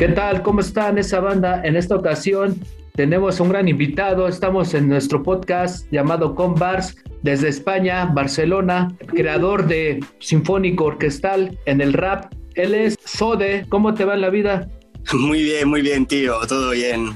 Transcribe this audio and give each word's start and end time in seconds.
¿Qué 0.00 0.08
tal? 0.08 0.42
¿Cómo 0.42 0.60
están 0.60 0.96
esa 0.96 1.20
banda? 1.20 1.60
En 1.62 1.76
esta 1.76 1.94
ocasión 1.94 2.58
tenemos 2.94 3.38
un 3.38 3.50
gran 3.50 3.68
invitado. 3.68 4.28
Estamos 4.28 4.72
en 4.72 4.88
nuestro 4.88 5.22
podcast 5.22 5.86
llamado 5.92 6.34
Combars 6.34 6.96
desde 7.20 7.48
España, 7.48 8.06
Barcelona, 8.06 8.96
creador 9.08 9.66
de 9.66 10.02
Sinfónico 10.18 10.84
Orquestal 10.84 11.58
en 11.66 11.82
el 11.82 11.92
rap. 11.92 12.32
Él 12.54 12.74
es 12.74 12.96
Sode. 13.04 13.66
¿Cómo 13.68 13.92
te 13.92 14.06
va 14.06 14.14
en 14.14 14.22
la 14.22 14.30
vida? 14.30 14.70
Muy 15.12 15.42
bien, 15.42 15.68
muy 15.68 15.82
bien, 15.82 16.06
tío. 16.06 16.34
Todo 16.48 16.70
bien. 16.70 17.10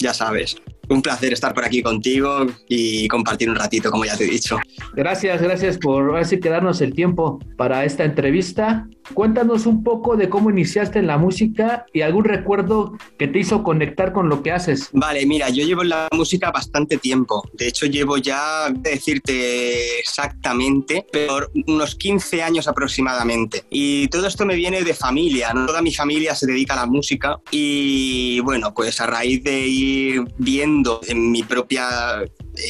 ya 0.00 0.12
sabes 0.12 0.56
un 0.88 1.00
placer 1.00 1.32
estar 1.32 1.54
por 1.54 1.64
aquí 1.64 1.82
contigo 1.82 2.46
y 2.68 3.08
compartir 3.08 3.48
un 3.48 3.56
ratito, 3.56 3.90
como 3.90 4.04
ya 4.04 4.16
te 4.16 4.24
he 4.24 4.30
dicho. 4.30 4.58
Gracias, 4.94 5.40
gracias 5.40 5.78
por 5.78 6.16
así 6.16 6.40
quedarnos 6.40 6.80
el 6.80 6.92
tiempo 6.92 7.38
para 7.56 7.84
esta 7.84 8.04
entrevista. 8.04 8.86
Cuéntanos 9.12 9.66
un 9.66 9.84
poco 9.84 10.16
de 10.16 10.28
cómo 10.28 10.50
iniciaste 10.50 10.98
en 10.98 11.06
la 11.06 11.18
música 11.18 11.86
y 11.92 12.00
algún 12.00 12.24
recuerdo 12.24 12.96
que 13.18 13.28
te 13.28 13.38
hizo 13.38 13.62
conectar 13.62 14.12
con 14.12 14.28
lo 14.28 14.42
que 14.42 14.52
haces. 14.52 14.88
Vale, 14.92 15.26
mira, 15.26 15.50
yo 15.50 15.64
llevo 15.64 15.82
en 15.82 15.90
la 15.90 16.08
música 16.12 16.50
bastante 16.50 16.96
tiempo. 16.96 17.42
De 17.52 17.68
hecho, 17.68 17.86
llevo 17.86 18.16
ya, 18.16 18.70
decirte 18.70 19.98
exactamente, 19.98 21.06
pero 21.12 21.48
unos 21.66 21.94
15 21.96 22.42
años 22.42 22.66
aproximadamente. 22.66 23.64
Y 23.70 24.08
todo 24.08 24.26
esto 24.26 24.46
me 24.46 24.54
viene 24.54 24.82
de 24.82 24.94
familia, 24.94 25.52
¿no? 25.52 25.66
Toda 25.66 25.82
mi 25.82 25.92
familia 25.92 26.34
se 26.34 26.46
dedica 26.46 26.72
a 26.74 26.76
la 26.76 26.86
música 26.86 27.38
y 27.50 28.40
bueno, 28.40 28.72
pues 28.72 29.00
a 29.00 29.06
raíz 29.06 29.42
de 29.44 29.66
ir 29.66 30.24
viendo 30.38 31.00
en 31.06 31.30
mi, 31.30 31.42
propia, 31.42 32.22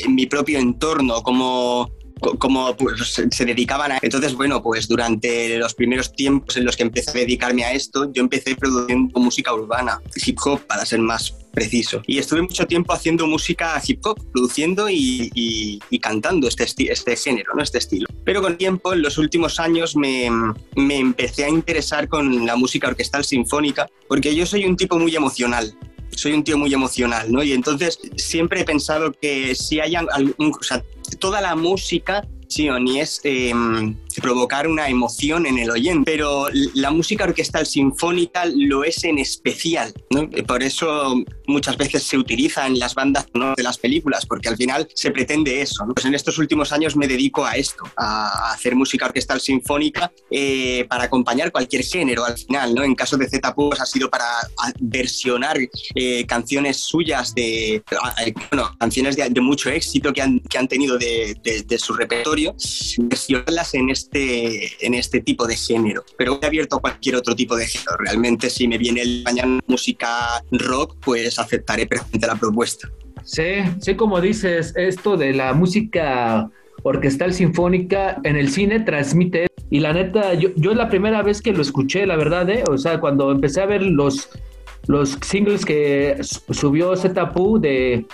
en 0.05 0.14
mi 0.14 0.27
propio 0.27 0.59
entorno, 0.59 1.23
como 1.23 1.91
como 2.39 2.77
pues, 2.77 3.23
se 3.31 3.45
dedicaban 3.45 3.93
a... 3.93 3.99
Entonces, 4.03 4.35
bueno, 4.35 4.63
pues 4.63 4.89
durante 4.89 5.59
los 5.59 5.75
primeros 5.75 6.13
tiempos 6.13 6.57
en 6.57 6.65
los 6.65 6.77
que 6.77 6.85
empecé 6.85 7.11
a 7.11 7.15
dedicarme 7.15 7.65
a 7.65 7.73
esto, 7.73 8.11
yo 8.13 8.23
empecé 8.23 8.57
produciendo 8.57 9.21
música 9.21 9.53
urbana, 9.53 10.01
hip 10.25 10.39
hop 10.45 10.61
para 10.67 10.84
ser 10.87 11.01
más 11.01 11.34
preciso. 11.53 12.03
Y 12.06 12.19
estuve 12.19 12.43
mucho 12.43 12.67
tiempo 12.67 12.93
haciendo 12.93 13.27
música 13.27 13.81
hip 13.87 14.05
hop, 14.05 14.21
produciendo 14.33 14.89
y, 14.91 15.81
cantando 16.03 16.48
este, 16.48 16.93
este 16.93 17.17
género, 17.17 17.55
¿no? 17.55 17.62
este 17.62 17.79
estilo. 17.79 18.06
Pero 18.25 18.43
con 18.43 18.59
tiempo, 18.59 18.93
en 18.93 19.03
los 19.03 19.17
últimos 19.17 19.59
años, 19.61 19.97
me, 19.97 20.28
me 20.77 20.99
empecé 20.99 21.45
a 21.45 21.49
interesar 21.49 22.09
con 22.09 22.45
la 22.45 22.56
música 22.56 22.89
orquestal 22.89 23.25
sinfónica, 23.25 23.89
porque 24.09 24.34
yo 24.34 24.45
soy 24.45 24.67
un 24.67 24.77
tipo 24.77 24.99
muy 24.99 25.15
emocional 25.15 25.75
soy 26.17 26.33
un 26.33 26.45
tío 26.45 26.59
muy 26.59 26.73
emocional, 26.73 27.31
¿no? 27.31 27.43
Y 27.43 27.53
entonces 27.53 27.98
siempre 28.17 28.61
he 28.61 28.65
pensado 28.65 29.12
que 29.12 29.55
si 29.55 29.81
hay 29.81 29.95
algún, 29.95 30.53
o 30.59 30.62
sea, 30.62 30.83
toda 31.19 31.41
la 31.41 31.55
música 31.55 32.27
sí 32.48 32.69
o 32.69 32.79
ni 32.79 33.01
es 33.01 33.21
em, 33.25 33.97
provocar 34.20 34.67
una 34.69 34.89
emoción 34.89 35.47
en 35.47 35.59
el 35.59 35.70
oyente, 35.70 36.05
pero 36.05 36.47
la 36.75 36.91
música 36.91 37.25
orquestal 37.25 37.67
sinfónica 37.67 38.45
lo 38.47 38.84
es 38.84 39.05
en 39.05 39.19
especial. 39.19 39.93
¿no? 40.11 40.29
Por 40.47 40.62
eso 40.62 41.23
muchas 41.47 41.77
veces 41.77 42.03
se 42.03 42.17
utiliza 42.17 42.67
en 42.67 42.79
las 42.79 42.95
bandas 42.95 43.27
de 43.56 43.62
las 43.62 43.79
películas, 43.79 44.27
porque 44.27 44.48
al 44.48 44.56
final 44.56 44.89
se 44.95 45.11
pretende 45.11 45.61
eso. 45.61 45.84
Pues 45.95 46.06
en 46.06 46.15
estos 46.15 46.39
últimos 46.39 46.73
años 46.73 46.97
me 46.97 47.09
dedico 47.09 47.45
a 47.45 47.53
esto, 47.53 47.84
a 47.97 48.53
hacer 48.53 48.75
música 48.75 49.06
orquestal 49.06 49.41
sinfónica 49.41 50.12
eh, 50.31 50.87
para 50.89 51.05
acompañar 51.05 51.53
cualquier 51.53 51.84
género 51.84 52.25
al 52.25 52.39
final. 52.39 52.75
¿no? 52.75 52.83
En 52.83 52.95
caso 52.95 53.17
de 53.17 53.28
Z 53.28 53.55
pues 53.55 53.81
ha 53.81 53.87
sido 53.87 54.11
para 54.11 54.27
versionar 54.81 55.59
eh, 55.95 56.27
canciones 56.27 56.78
suyas 56.78 57.34
de, 57.34 57.83
bueno, 58.51 58.71
canciones 58.78 59.17
de, 59.17 59.34
mucho 59.41 59.69
éxito 59.69 60.12
que 60.12 60.23
han, 60.23 60.41
que 60.41 60.56
han 60.56 60.69
tenido 60.69 60.97
de, 60.97 61.37
de 61.67 61.78
su 61.78 61.93
repertorio, 61.93 62.55
versionarlas 62.99 63.75
en 63.75 63.91
este 63.91 64.03
este, 64.05 64.86
en 64.86 64.94
este 64.94 65.20
tipo 65.20 65.47
de 65.47 65.56
género. 65.56 66.05
Pero 66.16 66.38
he 66.41 66.47
abierto 66.47 66.77
a 66.77 66.80
cualquier 66.80 67.16
otro 67.16 67.34
tipo 67.34 67.56
de 67.56 67.66
género. 67.66 67.97
Realmente 67.98 68.50
si 68.50 68.69
me 68.69 68.78
viene 68.78 69.02
el 69.02 69.22
mañana 69.24 69.60
música 69.66 70.42
rock, 70.52 70.97
pues 71.05 71.38
aceptaré 71.38 71.86
perfectamente 71.86 72.27
la 72.27 72.36
propuesta. 72.36 72.91
Sí, 73.25 73.62
sí, 73.81 73.94
como 73.94 74.20
dices, 74.20 74.75
esto 74.76 75.16
de 75.16 75.32
la 75.32 75.54
música 75.54 76.50
orquestal 76.82 77.32
sinfónica 77.32 78.20
en 78.25 78.37
el 78.37 78.50
cine 78.50 78.81
transmite. 78.81 79.47
Y 79.70 79.81
la 79.81 79.93
neta, 79.93 80.34
yo, 80.34 80.50
yo 80.56 80.75
la 80.75 80.88
primera 80.91 81.22
vez 81.22 81.41
que 81.41 81.53
lo 81.53 81.62
escuché, 81.62 82.06
la 82.06 82.16
verdad, 82.16 82.48
¿eh? 82.50 82.64
o 82.70 82.76
sea, 82.76 83.00
cuando 83.00 83.32
empecé 83.32 83.62
a 83.62 83.66
ver 83.66 83.82
los, 83.82 84.28
los 84.87 85.19
singles 85.22 85.64
que 85.64 86.19
subió 86.50 86.94
Zetapu 86.97 87.59
de, 87.59 88.06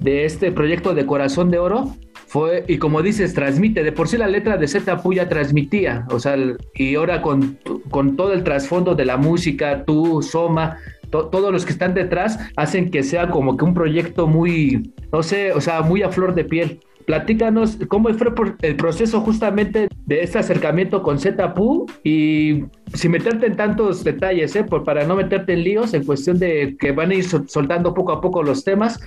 de 0.00 0.24
este 0.24 0.50
proyecto 0.50 0.94
de 0.94 1.06
Corazón 1.06 1.50
de 1.50 1.58
Oro, 1.58 1.94
fue, 2.26 2.64
y 2.68 2.78
como 2.78 3.02
dices, 3.02 3.34
transmite, 3.34 3.82
de 3.82 3.92
por 3.92 4.08
sí 4.08 4.16
la 4.16 4.26
letra 4.26 4.56
de 4.56 4.66
Z 4.68 5.02
Puya 5.02 5.28
transmitía, 5.28 6.06
o 6.10 6.18
sea, 6.18 6.36
y 6.74 6.94
ahora 6.96 7.22
con, 7.22 7.58
con 7.90 8.16
todo 8.16 8.32
el 8.32 8.42
trasfondo 8.42 8.94
de 8.94 9.04
la 9.04 9.16
música, 9.16 9.84
tú, 9.84 10.22
Soma, 10.22 10.78
todos 11.10 11.52
los 11.52 11.64
que 11.64 11.72
están 11.72 11.94
detrás, 11.94 12.38
hacen 12.56 12.90
que 12.90 13.02
sea 13.02 13.30
como 13.30 13.56
que 13.56 13.64
un 13.64 13.74
proyecto 13.74 14.26
muy, 14.26 14.92
no 15.12 15.22
sé, 15.22 15.52
o 15.52 15.60
sea, 15.60 15.82
muy 15.82 16.02
a 16.02 16.10
flor 16.10 16.34
de 16.34 16.44
piel. 16.44 16.80
Platícanos 17.06 17.78
cómo 17.86 18.12
fue 18.14 18.32
el 18.62 18.74
proceso 18.74 19.20
justamente 19.20 19.88
de 20.06 20.22
este 20.22 20.40
acercamiento 20.40 21.04
con 21.04 21.20
ZPU 21.20 21.86
y 22.02 22.64
sin 22.94 23.12
meterte 23.12 23.46
en 23.46 23.54
tantos 23.54 24.02
detalles, 24.02 24.56
¿eh? 24.56 24.64
Por, 24.64 24.82
para 24.82 25.06
no 25.06 25.14
meterte 25.14 25.52
en 25.52 25.62
líos 25.62 25.94
en 25.94 26.04
cuestión 26.04 26.40
de 26.40 26.76
que 26.80 26.90
van 26.90 27.12
a 27.12 27.14
ir 27.14 27.24
soltando 27.24 27.94
poco 27.94 28.10
a 28.10 28.20
poco 28.20 28.42
los 28.42 28.64
temas, 28.64 28.98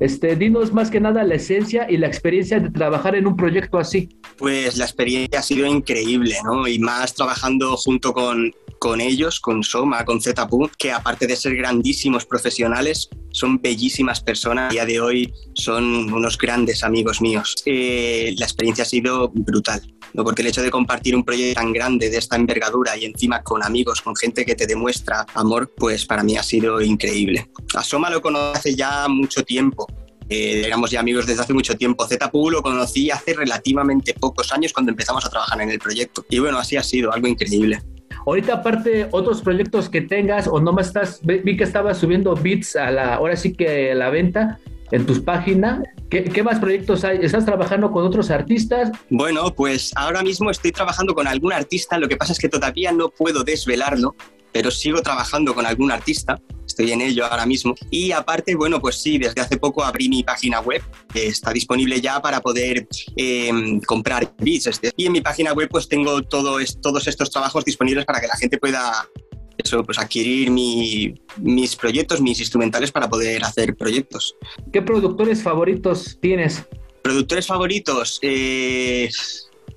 este, 0.00 0.36
dinos 0.36 0.72
más 0.72 0.90
que 0.90 1.00
nada 1.00 1.24
la 1.24 1.34
esencia 1.34 1.86
y 1.90 1.96
la 1.96 2.06
experiencia 2.06 2.60
de 2.60 2.70
trabajar 2.70 3.14
en 3.14 3.26
un 3.26 3.36
proyecto 3.36 3.78
así. 3.78 4.08
Pues 4.36 4.76
la 4.76 4.84
experiencia 4.84 5.40
ha 5.40 5.42
sido 5.42 5.66
increíble, 5.66 6.36
¿no? 6.44 6.66
Y 6.68 6.78
más 6.78 7.14
trabajando 7.14 7.76
junto 7.76 8.12
con, 8.12 8.52
con 8.78 9.00
ellos, 9.00 9.40
con 9.40 9.62
Soma, 9.62 10.04
con 10.04 10.20
ZPU, 10.20 10.70
que 10.78 10.92
aparte 10.92 11.26
de 11.26 11.36
ser 11.36 11.56
grandísimos 11.56 12.24
profesionales, 12.24 13.08
son 13.38 13.60
bellísimas 13.62 14.20
personas. 14.20 14.70
A 14.70 14.74
día 14.74 14.84
de 14.84 15.00
hoy 15.00 15.32
son 15.54 16.12
unos 16.12 16.36
grandes 16.36 16.82
amigos 16.82 17.20
míos. 17.20 17.54
Eh, 17.64 18.34
la 18.36 18.46
experiencia 18.46 18.82
ha 18.82 18.86
sido 18.86 19.30
brutal, 19.32 19.80
¿no? 20.12 20.24
porque 20.24 20.42
el 20.42 20.48
hecho 20.48 20.62
de 20.62 20.70
compartir 20.70 21.14
un 21.14 21.24
proyecto 21.24 21.60
tan 21.60 21.72
grande, 21.72 22.10
de 22.10 22.18
esta 22.18 22.36
envergadura 22.36 22.96
y 22.96 23.04
encima 23.04 23.42
con 23.42 23.62
amigos, 23.62 24.02
con 24.02 24.16
gente 24.16 24.44
que 24.44 24.54
te 24.54 24.66
demuestra 24.66 25.24
amor, 25.34 25.72
pues 25.76 26.04
para 26.04 26.22
mí 26.22 26.36
ha 26.36 26.42
sido 26.42 26.80
increíble. 26.80 27.48
A 27.74 27.82
Soma 27.82 28.10
lo 28.10 28.20
conoce 28.20 28.74
ya 28.74 29.06
mucho 29.08 29.44
tiempo. 29.44 29.86
Eh, 30.28 30.62
éramos 30.66 30.90
ya 30.90 31.00
amigos 31.00 31.26
desde 31.26 31.42
hace 31.42 31.54
mucho 31.54 31.76
tiempo. 31.76 32.06
ZPU 32.06 32.50
lo 32.50 32.62
conocí 32.62 33.10
hace 33.10 33.34
relativamente 33.34 34.14
pocos 34.14 34.52
años 34.52 34.72
cuando 34.72 34.90
empezamos 34.90 35.24
a 35.24 35.30
trabajar 35.30 35.60
en 35.60 35.70
el 35.70 35.78
proyecto. 35.78 36.26
Y 36.28 36.38
bueno, 36.38 36.58
así 36.58 36.76
ha 36.76 36.82
sido, 36.82 37.12
algo 37.12 37.28
increíble. 37.28 37.80
Ahorita 38.26 38.54
aparte, 38.54 39.08
otros 39.10 39.42
proyectos 39.42 39.88
que 39.88 40.00
tengas 40.00 40.46
o 40.46 40.60
nomás 40.60 40.88
estás, 40.88 41.20
vi 41.22 41.56
que 41.56 41.64
estabas 41.64 41.98
subiendo 41.98 42.34
beats 42.34 42.76
a 42.76 42.90
la, 42.90 43.14
ahora 43.14 43.36
sí 43.36 43.52
que 43.52 43.92
a 43.92 43.94
la 43.94 44.10
venta 44.10 44.58
en 44.90 45.06
tus 45.06 45.20
páginas. 45.20 45.82
¿Qué, 46.10 46.24
¿Qué, 46.24 46.42
más 46.42 46.58
proyectos 46.58 47.04
hay? 47.04 47.18
¿Estás 47.22 47.44
trabajando 47.44 47.90
con 47.90 48.04
otros 48.04 48.30
artistas? 48.30 48.90
Bueno, 49.10 49.54
pues 49.54 49.92
ahora 49.96 50.22
mismo 50.22 50.50
estoy 50.50 50.72
trabajando 50.72 51.14
con 51.14 51.26
algún 51.26 51.52
artista, 51.52 51.98
lo 51.98 52.08
que 52.08 52.16
pasa 52.16 52.32
es 52.32 52.38
que 52.38 52.48
todavía 52.48 52.92
no 52.92 53.10
puedo 53.10 53.44
desvelarlo, 53.44 54.14
pero 54.52 54.70
sigo 54.70 55.02
trabajando 55.02 55.54
con 55.54 55.66
algún 55.66 55.92
artista 55.92 56.40
estoy 56.78 56.92
en 56.92 57.00
ello 57.00 57.24
ahora 57.24 57.44
mismo. 57.44 57.74
Y 57.90 58.12
aparte, 58.12 58.54
bueno, 58.54 58.80
pues 58.80 59.02
sí, 59.02 59.18
desde 59.18 59.40
hace 59.40 59.56
poco 59.56 59.82
abrí 59.82 60.08
mi 60.08 60.22
página 60.22 60.60
web, 60.60 60.82
que 61.12 61.26
está 61.26 61.52
disponible 61.52 62.00
ya 62.00 62.20
para 62.20 62.40
poder 62.40 62.86
eh, 63.16 63.80
comprar 63.84 64.32
beats. 64.38 64.80
Y 64.96 65.06
en 65.06 65.12
mi 65.12 65.20
página 65.20 65.52
web 65.52 65.68
pues 65.70 65.88
tengo 65.88 66.22
todo 66.22 66.58
todos 66.80 67.06
estos 67.08 67.30
trabajos 67.30 67.64
disponibles 67.64 68.04
para 68.04 68.20
que 68.20 68.28
la 68.28 68.36
gente 68.36 68.58
pueda 68.58 69.08
eso, 69.56 69.82
pues 69.82 69.98
adquirir 69.98 70.52
mis 70.52 71.76
proyectos, 71.76 72.20
mis 72.20 72.38
instrumentales 72.38 72.92
para 72.92 73.08
poder 73.08 73.44
hacer 73.44 73.74
proyectos. 73.76 74.36
¿Qué 74.72 74.80
productores 74.82 75.42
favoritos 75.42 76.16
tienes? 76.20 76.64
Productores 77.02 77.46
favoritos, 77.46 78.20
eh, 78.22 79.10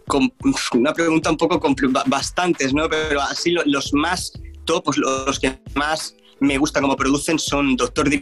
con 0.05 0.31
una 0.73 0.93
pregunta 0.93 1.31
un 1.31 1.37
poco 1.37 1.59
bastantes, 2.05 2.73
¿no? 2.75 2.87
Pero 2.89 3.21
así 3.21 3.55
los 3.66 3.91
más 3.93 4.34
pues 4.79 4.97
los 4.97 5.40
que 5.40 5.59
más 5.76 6.16
me 6.40 6.58
gusta 6.58 6.82
cómo 6.82 6.96
producen 6.96 7.38
son 7.38 7.76
Doctor 7.76 8.09
Dre, 8.09 8.22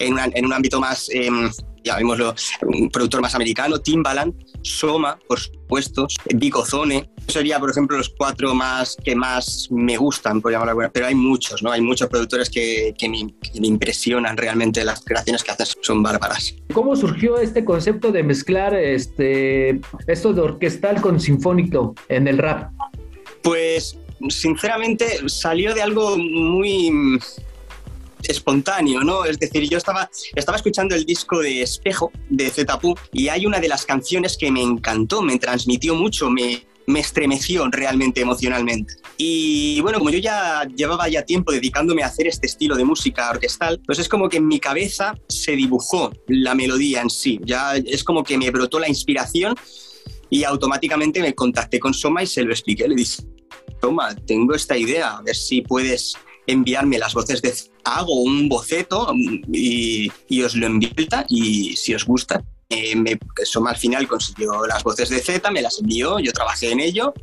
en, 0.00 0.16
en 0.34 0.46
un 0.46 0.52
ámbito 0.52 0.80
más, 0.80 1.08
eh, 1.10 1.28
llamémoslo, 1.84 2.34
un 2.62 2.90
productor 2.90 3.20
más 3.20 3.34
americano, 3.34 3.78
Timbaland, 3.78 4.34
Soma, 4.62 5.18
por 5.28 5.38
supuesto, 5.38 6.06
Big 6.34 6.56
Ozone. 6.56 7.10
Sería, 7.28 7.60
por 7.60 7.70
ejemplo, 7.70 7.96
los 7.96 8.08
cuatro 8.08 8.54
más 8.54 8.96
que 9.04 9.14
más 9.14 9.68
me 9.70 9.96
gustan, 9.96 10.40
por 10.40 10.52
llamarlo 10.52 10.90
pero 10.92 11.06
hay 11.06 11.14
muchos, 11.14 11.62
¿no? 11.62 11.70
Hay 11.70 11.80
muchos 11.80 12.08
productores 12.08 12.50
que, 12.50 12.94
que, 12.98 13.08
me, 13.08 13.24
me, 13.60 13.66
impresionan 13.66 14.36
realmente, 14.36 14.84
las 14.84 15.04
creaciones 15.04 15.44
que 15.44 15.52
hacen 15.52 15.66
son 15.82 16.02
bárbaras. 16.02 16.54
¿Cómo 16.72 16.96
surgió 16.96 17.38
este 17.38 17.64
concepto 17.64 18.10
de 18.10 18.22
mezclar 18.22 18.74
este, 18.74 19.80
esto 20.06 20.32
de 20.32 20.40
orquestal 20.40 21.00
con 21.00 21.20
sinfónico 21.20 21.94
en 22.08 22.26
el 22.26 22.38
rap? 22.38 22.72
Pues 23.42 23.96
sinceramente 24.28 25.28
salió 25.28 25.74
de 25.74 25.82
algo 25.82 26.16
muy 26.18 27.18
espontáneo, 28.22 29.00
¿no? 29.02 29.24
Es 29.24 29.38
decir, 29.38 29.68
yo 29.68 29.78
estaba, 29.78 30.10
estaba 30.34 30.56
escuchando 30.56 30.94
el 30.94 31.04
disco 31.04 31.40
de 31.40 31.62
Espejo 31.62 32.12
de 32.28 32.50
Zetapu 32.50 32.94
y 33.12 33.28
hay 33.28 33.46
una 33.46 33.60
de 33.60 33.68
las 33.68 33.84
canciones 33.84 34.36
que 34.36 34.50
me 34.50 34.62
encantó, 34.62 35.22
me 35.22 35.38
transmitió 35.38 35.94
mucho, 35.94 36.30
me, 36.30 36.66
me 36.86 37.00
estremeció 37.00 37.66
realmente 37.70 38.20
emocionalmente. 38.20 38.94
Y 39.16 39.80
bueno, 39.80 39.98
como 39.98 40.10
yo 40.10 40.18
ya 40.18 40.64
llevaba 40.64 41.08
ya 41.08 41.22
tiempo 41.22 41.52
dedicándome 41.52 42.02
a 42.02 42.06
hacer 42.06 42.26
este 42.26 42.46
estilo 42.46 42.76
de 42.76 42.84
música 42.84 43.30
orquestal, 43.30 43.80
pues 43.86 43.98
es 43.98 44.08
como 44.08 44.28
que 44.28 44.38
en 44.38 44.46
mi 44.46 44.60
cabeza 44.60 45.14
se 45.28 45.52
dibujó 45.52 46.12
la 46.26 46.54
melodía 46.54 47.00
en 47.00 47.10
sí. 47.10 47.40
Ya 47.44 47.76
es 47.76 48.04
como 48.04 48.22
que 48.24 48.38
me 48.38 48.50
brotó 48.50 48.78
la 48.78 48.88
inspiración 48.88 49.54
y 50.28 50.44
automáticamente 50.44 51.20
me 51.20 51.34
contacté 51.34 51.78
con 51.78 51.92
Soma 51.94 52.22
y 52.22 52.26
se 52.26 52.42
lo 52.42 52.52
expliqué. 52.52 52.88
Le 52.88 52.94
dije, 52.94 53.22
Soma, 53.80 54.14
tengo 54.14 54.54
esta 54.54 54.76
idea, 54.76 55.16
a 55.16 55.22
ver 55.22 55.36
si 55.36 55.62
puedes 55.62 56.14
enviarme 56.46 56.98
las 56.98 57.14
voces 57.14 57.42
de... 57.42 57.54
Hago 57.84 58.22
un 58.22 58.48
boceto 58.48 59.12
y, 59.52 60.10
os 60.42 60.54
lo 60.54 60.66
envío 60.66 60.90
y 61.28 61.76
si 61.76 61.94
os 61.94 62.04
gusta, 62.04 62.44
eh, 62.68 62.94
me, 62.94 63.18
Soma 63.42 63.70
al 63.70 63.76
final 63.76 64.06
consiguió 64.06 64.66
las 64.66 64.84
voces 64.84 65.08
de 65.08 65.20
Z, 65.20 65.50
me 65.50 65.62
las 65.62 65.80
envió, 65.80 66.18
yo 66.18 66.32
trabajé 66.32 66.72
en 66.72 66.80
ello 66.80 67.14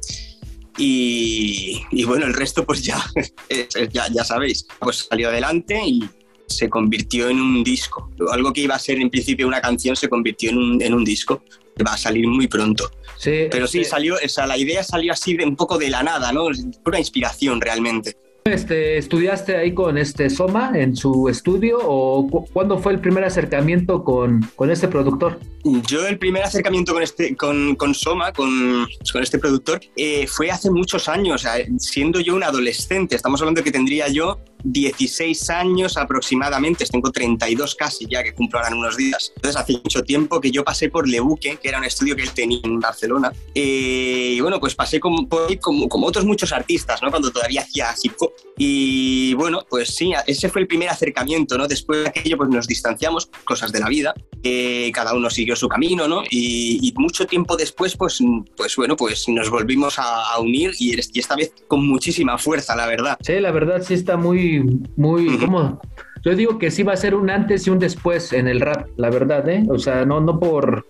y, 0.78 2.04
bueno, 2.06 2.26
el 2.26 2.34
resto 2.34 2.66
pues 2.66 2.84
ya, 2.84 3.04
ya, 3.92 4.08
ya 4.12 4.24
sabéis, 4.24 4.66
pues 4.80 5.08
salió 5.10 5.30
adelante 5.30 5.80
y 5.86 6.10
se 6.48 6.70
convirtió 6.70 7.30
en 7.30 7.40
un 7.40 7.64
disco. 7.64 8.12
Algo 8.32 8.54
que 8.54 8.62
iba 8.62 8.76
a 8.76 8.80
ser 8.80 9.00
en 9.00 9.10
principio 9.10 9.48
una 9.48 9.62
canción 9.62 9.96
se 9.96 10.10
convirtió 10.10 10.50
en 10.50 10.94
un 10.94 11.04
disco. 11.04 11.44
Va 11.86 11.94
a 11.94 11.98
salir 11.98 12.28
muy 12.28 12.48
pronto. 12.48 12.90
Sí, 13.18 13.48
Pero 13.50 13.68
sí, 13.68 13.84
salió, 13.84 14.16
o 14.16 14.30
sea, 14.30 14.46
la 14.46 14.58
idea 14.58 14.84
salió 14.84 15.14
así 15.14 15.36
de 15.36 15.44
un 15.44 15.56
poco 15.56 15.78
de 15.78 15.90
la 15.90 16.04
nada, 16.04 16.32
¿no? 16.32 16.48
Una 16.86 17.00
inspiración 17.00 17.60
realmente. 17.62 18.16
Este, 18.52 18.98
¿Estudiaste 18.98 19.58
ahí 19.58 19.74
con 19.74 19.98
este 19.98 20.30
Soma 20.30 20.72
en 20.74 20.96
su 20.96 21.28
estudio 21.28 21.80
o 21.82 22.28
cuándo 22.54 22.78
fue 22.78 22.94
el 22.94 23.00
primer 23.00 23.26
acercamiento 23.26 24.06
con, 24.06 24.42
con 24.56 24.72
este 24.72 24.88
productor? 24.88 25.40
Yo 25.86 26.08
el 26.08 26.18
primer 26.18 26.44
acercamiento 26.44 26.94
con, 26.94 27.04
este, 27.04 27.36
con, 27.36 27.76
con 27.76 27.94
Soma, 27.94 28.32
con, 28.32 28.88
con 29.12 29.22
este 29.22 29.38
productor, 29.38 29.82
eh, 29.98 30.28
fue 30.28 30.50
hace 30.50 30.72
muchos 30.72 31.10
años, 31.10 31.46
siendo 31.78 32.22
yo 32.22 32.36
un 32.36 32.44
adolescente. 32.44 33.18
Estamos 33.18 33.42
hablando 33.42 33.64
que 33.64 33.72
tendría 33.72 34.08
yo 34.08 34.40
16 34.64 35.50
años 35.50 35.98
aproximadamente, 35.98 36.86
tengo 36.86 37.12
32 37.12 37.76
casi 37.76 38.06
ya 38.08 38.24
que 38.24 38.34
cumplo 38.34 38.60
ahora 38.60 38.72
en 38.72 38.78
unos 38.80 38.98
días. 38.98 39.32
Entonces 39.36 39.60
hace 39.62 39.74
mucho 39.74 40.04
tiempo 40.04 40.42
que 40.42 40.52
yo 40.52 40.64
pasé 40.64 40.90
por 40.90 41.08
Lebuque, 41.08 41.58
que 41.58 41.70
era 41.70 41.78
un 41.78 41.86
estudio 41.86 42.16
que 42.16 42.24
él 42.24 42.32
tenía 42.32 42.60
en 42.64 42.80
Barcelona. 42.80 43.32
Eh, 43.54 44.34
y 44.36 44.40
bueno, 44.40 44.60
pues 44.60 44.76
pasé 44.76 45.00
como, 45.00 45.28
como, 45.62 45.90
como, 45.90 46.08
otros 46.08 46.26
muchos 46.26 46.52
artistas, 46.52 47.02
¿no? 47.02 47.10
Cuando 47.10 47.32
todavía 47.32 47.62
hacía 47.62 47.94
hip 48.02 48.14
hop. 48.20 48.32
Y 48.58 49.34
bueno, 49.36 49.66
pues 49.70 49.90
sí, 49.96 50.14
ese 50.26 50.50
fue 50.50 50.62
el 50.62 50.68
primer 50.68 50.90
acercamiento, 50.90 51.58
¿no? 51.58 51.68
Después 51.68 52.04
de 52.04 52.10
aquello 52.10 52.38
pues 52.38 52.50
nos 52.50 52.68
distanciamos, 52.68 53.30
cosas 53.44 53.72
de 53.72 53.80
la 53.80 53.88
vida, 53.88 54.14
eh, 54.44 54.92
cada 54.94 55.14
uno 55.14 55.30
siguió 55.30 55.56
su 55.56 55.68
camino, 55.68 56.08
¿no? 56.08 56.24
Y, 56.30 56.94
mucho 56.98 57.28
tiempo 57.28 57.56
después, 57.56 57.96
pues, 57.96 58.20
pues 58.56 58.76
bueno, 58.76 58.96
pues 58.96 59.30
nos 59.30 59.52
volvimos 59.52 60.00
a, 60.00 60.40
unir 60.40 60.72
y, 60.80 60.96
y 60.96 61.20
esta 61.20 61.36
vez 61.36 61.54
con 61.68 61.88
muchísima 61.88 62.38
fuerza, 62.38 62.76
la 62.76 62.88
verdad. 62.88 63.18
Sí, 63.22 63.40
la 63.40 63.52
verdad 63.52 63.84
sí 63.84 63.94
está 63.94 64.18
muy 64.18 64.47
muy, 64.96 65.38
¿cómo? 65.38 65.80
Yo 66.24 66.36
digo 66.36 66.58
que 66.58 66.72
sí 66.72 66.84
va 66.84 66.94
a 66.94 66.98
ser 66.98 67.16
un 67.16 67.30
antes 67.30 67.68
y 67.68 67.70
un 67.70 67.80
después 67.80 68.34
en 68.34 68.48
el 68.48 68.60
rap, 68.60 68.88
la 68.98 69.10
verdad, 69.10 69.48
¿eh? 69.50 69.66
O 69.70 69.78
sea, 69.78 70.06
no, 70.06 70.20
no 70.20 70.40
por 70.40 70.86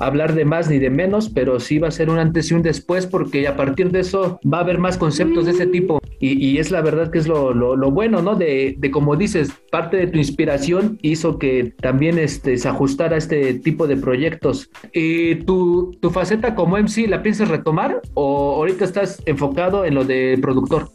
hablar 0.00 0.34
de 0.34 0.44
más 0.44 0.68
ni 0.68 0.78
de 0.78 0.90
menos, 0.90 1.28
pero 1.28 1.60
sí 1.60 1.78
va 1.78 1.88
a 1.88 1.92
ser 1.92 2.10
un 2.10 2.18
antes 2.18 2.50
y 2.50 2.54
un 2.54 2.62
después 2.62 3.06
porque 3.06 3.46
a 3.46 3.56
partir 3.56 3.90
de 3.90 4.00
eso 4.00 4.40
va 4.50 4.58
a 4.58 4.62
haber 4.62 4.78
más 4.78 4.96
conceptos 4.96 5.44
de 5.44 5.52
ese 5.52 5.66
tipo 5.66 6.00
y, 6.22 6.58
es 6.58 6.70
la 6.70 6.82
verdad 6.82 7.10
que 7.10 7.18
es 7.18 7.26
lo, 7.26 7.54
lo, 7.54 7.90
bueno, 7.90 8.20
¿no? 8.20 8.34
De, 8.34 8.74
de, 8.78 8.90
como 8.90 9.16
dices, 9.16 9.50
parte 9.70 9.96
de 9.96 10.06
tu 10.06 10.18
inspiración 10.18 10.98
hizo 11.00 11.38
que 11.38 11.72
también 11.80 12.18
este, 12.18 12.58
se 12.58 12.68
ajustara 12.68 13.14
a 13.14 13.18
este 13.18 13.54
tipo 13.54 13.86
de 13.86 13.96
proyectos. 13.96 14.70
¿Y 14.92 15.36
tu, 15.46 15.96
tu 16.00 16.10
faceta 16.10 16.54
como 16.54 16.76
MC 16.76 17.08
la 17.08 17.22
piensas 17.22 17.48
retomar 17.48 18.02
o 18.12 18.56
ahorita 18.56 18.84
estás 18.84 19.22
enfocado 19.24 19.86
en 19.86 19.94
lo 19.94 20.04
de 20.04 20.38
productor? 20.42 20.90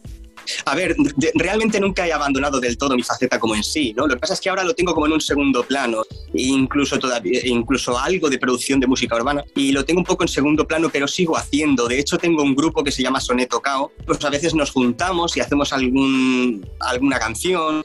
A 0.65 0.75
ver, 0.75 0.95
realmente 1.36 1.80
nunca 1.80 2.07
he 2.07 2.13
abandonado 2.13 2.59
del 2.59 2.77
todo 2.77 2.95
mi 2.95 3.03
faceta 3.03 3.39
como 3.39 3.56
en 3.56 3.63
sí, 3.63 3.94
¿no? 3.95 4.07
Lo 4.07 4.15
que 4.15 4.19
pasa 4.19 4.33
es 4.33 4.42
que 4.42 4.50
ahora 4.50 4.63
lo 4.63 4.74
tengo 4.74 4.94
como 4.94 5.06
en 5.06 5.13
un 5.13 5.21
segundo 5.21 5.63
plano, 5.63 6.03
incluso, 6.33 7.00
todavía, 7.00 7.42
incluso 7.45 7.97
algo 7.97 8.30
de 8.30 8.38
producción 8.38 8.80
de 8.80 8.88
música 8.88 9.15
urbana, 9.15 9.44
y 9.56 9.71
lo 9.71 9.86
tengo 9.86 10.00
un 10.00 10.06
poco 10.06 10.24
en 10.24 10.30
segundo 10.30 10.68
plano, 10.68 10.89
pero 10.92 11.07
sigo 11.07 11.38
haciendo. 11.38 11.88
De 11.88 12.00
hecho, 12.00 12.18
tengo 12.18 12.44
un 12.44 12.56
grupo 12.56 12.83
que 12.83 12.92
se 12.92 13.03
llama 13.03 13.19
Soneto 13.19 13.62
Cao, 13.62 13.92
pues 14.06 14.24
a 14.24 14.30
veces 14.30 14.53
nos 14.53 14.71
juntamos 14.71 15.36
y 15.38 15.39
hacemos 15.39 15.74
algún, 15.74 16.68
alguna 16.80 17.19
canción, 17.19 17.83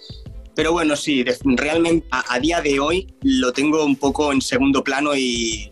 pero 0.55 0.73
bueno, 0.73 0.97
sí, 0.97 1.25
realmente 1.45 2.07
a, 2.11 2.39
día 2.39 2.61
de 2.61 2.81
hoy 2.81 3.07
lo 3.23 3.53
tengo 3.53 3.85
un 3.85 3.97
poco 3.97 4.33
en 4.33 4.43
segundo 4.43 4.85
plano 4.85 5.17
y, 5.17 5.71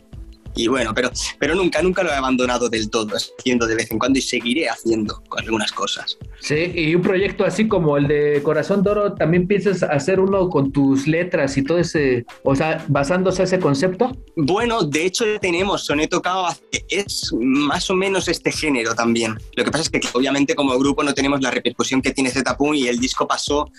y 0.58 0.66
bueno, 0.66 0.93
pero, 0.93 1.10
pero 1.38 1.55
nunca, 1.55 1.81
nunca 1.82 2.02
lo 2.02 2.10
he 2.10 2.14
abandonado 2.14 2.69
del 2.69 2.90
todo, 2.90 3.14
haciendo 3.14 3.64
de 3.64 3.76
vez 3.76 3.90
en 3.93 3.99
cuando 3.99 4.19
y 4.19 4.22
seguiré 4.22 4.69
haciendo 4.69 5.22
algunas 5.37 5.70
cosas. 5.70 6.19
Sí, 6.40 6.72
y 6.75 6.94
un 6.96 7.02
proyecto 7.02 7.44
así 7.44 7.69
como 7.69 7.96
el 7.96 8.08
de 8.08 8.43
Corazón 8.43 8.82
Doro, 8.82 9.14
¿también 9.14 9.46
piensas 9.46 9.84
hacer 9.84 10.19
uno 10.19 10.49
con 10.49 10.72
tus 10.72 11.06
letras 11.06 11.56
y 11.56 11.62
todo 11.62 11.78
ese, 11.78 12.26
o 12.43 12.56
sea, 12.56 12.84
basándose 12.88 13.44
ese 13.44 13.60
concepto? 13.60 14.10
Bueno, 14.34 14.82
de 14.82 15.06
hecho 15.06 15.25
tenemos 15.40 15.87
Soneto 15.87 16.20
Cao, 16.20 16.49
es 16.88 17.32
más 17.38 17.88
o 17.88 17.94
menos 17.94 18.26
este 18.26 18.50
género 18.50 18.96
también. 18.96 19.38
Lo 19.54 19.64
que 19.64 19.70
pasa 19.70 19.84
es 19.84 19.90
que 19.90 20.00
obviamente 20.12 20.56
como 20.56 20.76
grupo 20.76 21.04
no 21.04 21.14
tenemos 21.14 21.40
la 21.40 21.52
repercusión 21.52 22.02
que 22.02 22.11
tiene 22.11 22.31
Zetapum 22.31 22.75
y 22.75 22.88
el 22.88 22.99
disco 22.99 23.28
pasó 23.28 23.70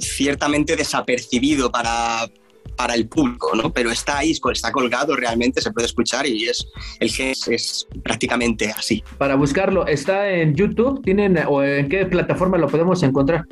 ciertamente 0.00 0.76
desapercibido 0.76 1.72
para, 1.72 2.28
para 2.78 2.94
el 2.94 3.08
público, 3.08 3.54
¿no? 3.56 3.72
Pero 3.72 3.90
está 3.90 4.18
ahí, 4.18 4.30
está 4.30 4.70
colgado 4.70 5.16
realmente, 5.16 5.60
se 5.60 5.72
puede 5.72 5.86
escuchar 5.86 6.26
y 6.26 6.44
es 6.44 6.64
el 7.00 7.14
que 7.14 7.32
es, 7.32 7.86
prácticamente 8.04 8.70
así. 8.70 9.02
Para 9.18 9.34
buscarlo, 9.34 9.84
¿está 9.88 10.30
en 10.30 10.54
YouTube? 10.54 11.02
¿Tienen 11.02 11.40
o 11.48 11.62
en 11.64 11.88
qué 11.88 12.06
plataforma 12.06 12.56
lo 12.56 12.68
podemos 12.68 13.02
encontrar? 13.02 13.44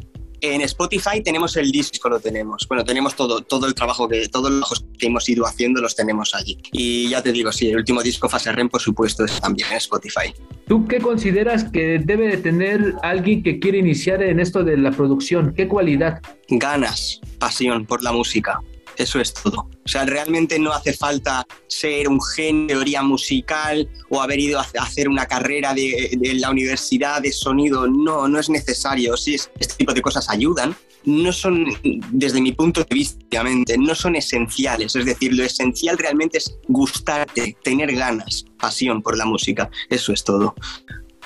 En 0.43 0.61
Spotify 0.61 1.23
tenemos 1.25 1.57
el 1.57 1.73
disco, 1.73 2.09
lo 2.09 2.21
tenemos. 2.21 2.67
Bueno, 2.69 2.85
tenemos 2.85 3.17
todo, 3.17 3.41
todo 3.41 3.67
el 3.67 3.75
trabajo 3.75 4.07
que, 4.07 4.29
todos 4.29 4.51
los 4.51 4.85
que 4.97 5.07
hemos 5.07 5.29
ido 5.29 5.45
haciendo 5.45 5.81
los 5.81 5.97
tenemos 5.97 6.33
allí. 6.35 6.57
Y 6.71 7.09
ya 7.09 7.21
te 7.21 7.33
digo, 7.33 7.51
sí, 7.51 7.71
el 7.71 7.79
último 7.79 8.03
disco 8.03 8.29
Fase 8.29 8.53
REM, 8.53 8.69
por 8.69 8.81
supuesto, 8.81 9.25
es 9.25 9.41
también 9.41 9.69
en 9.73 9.79
Spotify. 9.79 10.33
¿Tú 10.69 10.87
qué 10.87 11.01
consideras 11.01 11.65
que 11.65 11.99
debe 11.99 12.29
de 12.29 12.37
tener 12.37 12.95
alguien 13.03 13.43
que 13.43 13.59
quiere 13.59 13.79
iniciar 13.79 14.23
en 14.23 14.39
esto 14.39 14.63
de 14.63 14.77
la 14.77 14.93
producción? 14.93 15.53
¿Qué 15.57 15.67
cualidad? 15.67 16.21
Ganas, 16.49 17.21
pasión 17.41 17.87
por 17.87 18.05
la 18.05 18.13
música. 18.13 18.61
Eso 18.97 19.21
es 19.21 19.35
todo. 19.35 19.69
O 19.85 19.89
sea, 19.89 20.05
realmente 20.05 20.59
no 20.59 20.73
hace 20.73 20.93
falta 20.93 21.47
ser 21.67 22.09
un 22.09 22.21
genio 22.21 22.63
de 22.63 22.75
teoría 22.75 23.03
musical 23.03 23.89
o 24.11 24.23
haber 24.23 24.41
ido 24.41 24.59
a 24.59 24.67
hacer 24.81 25.09
una 25.09 25.27
carrera 25.27 25.75
de, 25.75 26.19
la 26.41 26.51
universidad 26.51 27.21
de 27.21 27.33
sonido. 27.33 27.87
No, 27.87 28.27
no 28.29 28.39
es 28.39 28.49
necesario. 28.49 29.17
Sí, 29.17 29.35
este 29.35 29.75
tipo 29.77 29.93
de 29.93 30.03
cosas 30.03 30.29
ayudan. 30.31 30.75
No 31.05 31.33
son, 31.33 31.67
desde 32.11 32.41
mi 32.41 32.53
punto 32.53 32.83
de 32.83 32.95
vista, 32.95 33.41
obviamente, 33.41 33.79
no 33.79 33.95
son 33.95 34.17
esenciales. 34.17 34.97
Es 34.97 35.05
decir, 35.05 35.35
lo 35.35 35.45
esencial 35.45 35.99
realmente 35.99 36.39
es 36.39 36.59
gustarte, 36.67 37.57
tener 37.63 37.95
ganas, 37.95 38.45
pasión 38.59 39.03
por 39.03 39.17
la 39.17 39.25
música. 39.25 39.71
Eso 39.89 40.13
es 40.13 40.25
todo. 40.25 40.55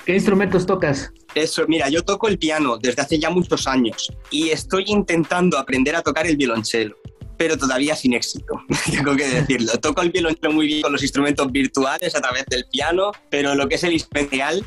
¿Qué 0.05 0.13
instrumentos 0.13 0.65
tocas? 0.65 1.11
Eso, 1.33 1.65
mira, 1.67 1.89
yo 1.89 2.03
toco 2.03 2.27
el 2.27 2.37
piano 2.37 2.77
desde 2.77 3.01
hace 3.01 3.19
ya 3.19 3.29
muchos 3.29 3.67
años 3.67 4.11
y 4.29 4.49
estoy 4.49 4.85
intentando 4.87 5.57
aprender 5.57 5.95
a 5.95 6.01
tocar 6.01 6.27
el 6.27 6.37
violonchelo 6.37 7.00
pero 7.41 7.57
todavía 7.57 7.95
sin 7.95 8.13
éxito, 8.13 8.61
tengo 8.91 9.15
que 9.15 9.27
decirlo. 9.27 9.71
Toco 9.79 10.03
el 10.03 10.11
violonchelo 10.11 10.53
muy 10.53 10.67
bien 10.67 10.83
con 10.83 10.91
los 10.91 11.01
instrumentos 11.01 11.51
virtuales 11.51 12.13
a 12.13 12.21
través 12.21 12.45
del 12.45 12.67
piano, 12.71 13.13
pero 13.31 13.55
lo 13.55 13.67
que 13.67 13.75
es 13.75 13.83
el 13.83 13.93
instrumento 13.93 14.35
real 14.35 14.63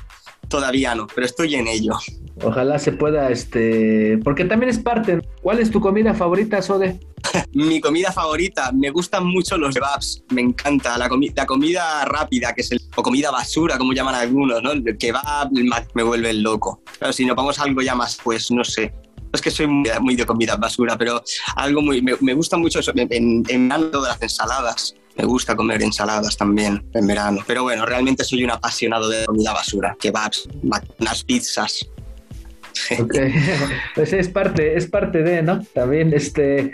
todavía 0.49 0.93
no, 0.97 1.07
pero 1.07 1.25
estoy 1.25 1.55
en 1.55 1.69
ello. 1.69 1.93
Ojalá 2.43 2.81
se 2.81 2.91
pueda, 2.91 3.31
este, 3.31 4.19
porque 4.25 4.45
también 4.45 4.71
es 4.71 4.81
parte. 4.81 5.21
¿Cuál 5.41 5.61
es 5.61 5.71
tu 5.71 5.81
comida 5.81 6.15
favorita, 6.15 6.61
Sode? 6.63 6.99
Mi 7.53 7.81
comida 7.81 8.11
favorita, 8.11 8.73
me 8.73 8.91
gustan 8.91 9.25
mucho 9.25 9.57
los 9.57 9.73
kebabs, 9.73 10.25
me 10.31 10.41
encanta 10.41 10.99
la, 10.99 11.09
la 11.09 11.47
comida 11.47 12.05
rápida, 12.07 12.55
que 12.55 12.63
es 12.63 12.73
el, 12.73 12.81
o 12.97 13.03
comida 13.05 13.31
basura, 13.31 13.79
como 13.79 13.93
llaman 13.93 14.17
algunos, 14.17 14.61
¿no? 14.65 14.73
El 14.73 14.99
kebab 14.99 15.53
me 15.95 16.03
vuelve 16.03 16.33
loco. 16.33 16.83
Pero 16.99 17.13
si 17.13 17.25
nos 17.25 17.37
vamos 17.37 17.57
a 17.61 17.63
algo 17.63 17.83
ya 17.83 17.95
más, 17.95 18.19
pues 18.21 18.51
no 18.51 18.65
sé, 18.65 18.93
es 19.35 19.43
que 19.43 19.51
soy 19.51 19.67
muy, 19.67 20.17
de 20.17 20.27
comida 20.27 20.57
basura, 20.57 20.97
pero 20.97 21.23
algo 21.57 21.83
muy, 21.83 22.03
me, 22.03 22.35
gusta 22.35 22.57
mucho 22.57 22.81
eso, 22.81 22.93
en, 22.95 23.69
verano 23.69 23.91
todas 23.91 24.15
las 24.15 24.23
ensaladas. 24.23 24.95
Me 25.17 25.25
gusta 25.25 25.55
comer 25.55 25.81
ensaladas 25.83 26.37
también 26.37 26.85
en 26.93 27.07
verano. 27.07 27.41
Pero 27.47 27.63
bueno, 27.63 27.87
realmente 27.87 28.25
soy 28.25 28.43
un 28.43 28.51
apasionado 28.51 29.09
de 29.09 29.25
comida 29.27 29.53
basura, 29.53 29.97
kebabs, 30.01 30.49
unas 30.99 31.23
pizzas. 31.23 31.89
Okay. 32.99 33.33
pues 33.95 34.13
es 34.13 34.29
parte, 34.29 34.77
es 34.77 34.87
parte 34.89 35.23
de, 35.23 35.43
¿no? 35.43 35.63
También 35.73 36.13
este, 36.13 36.73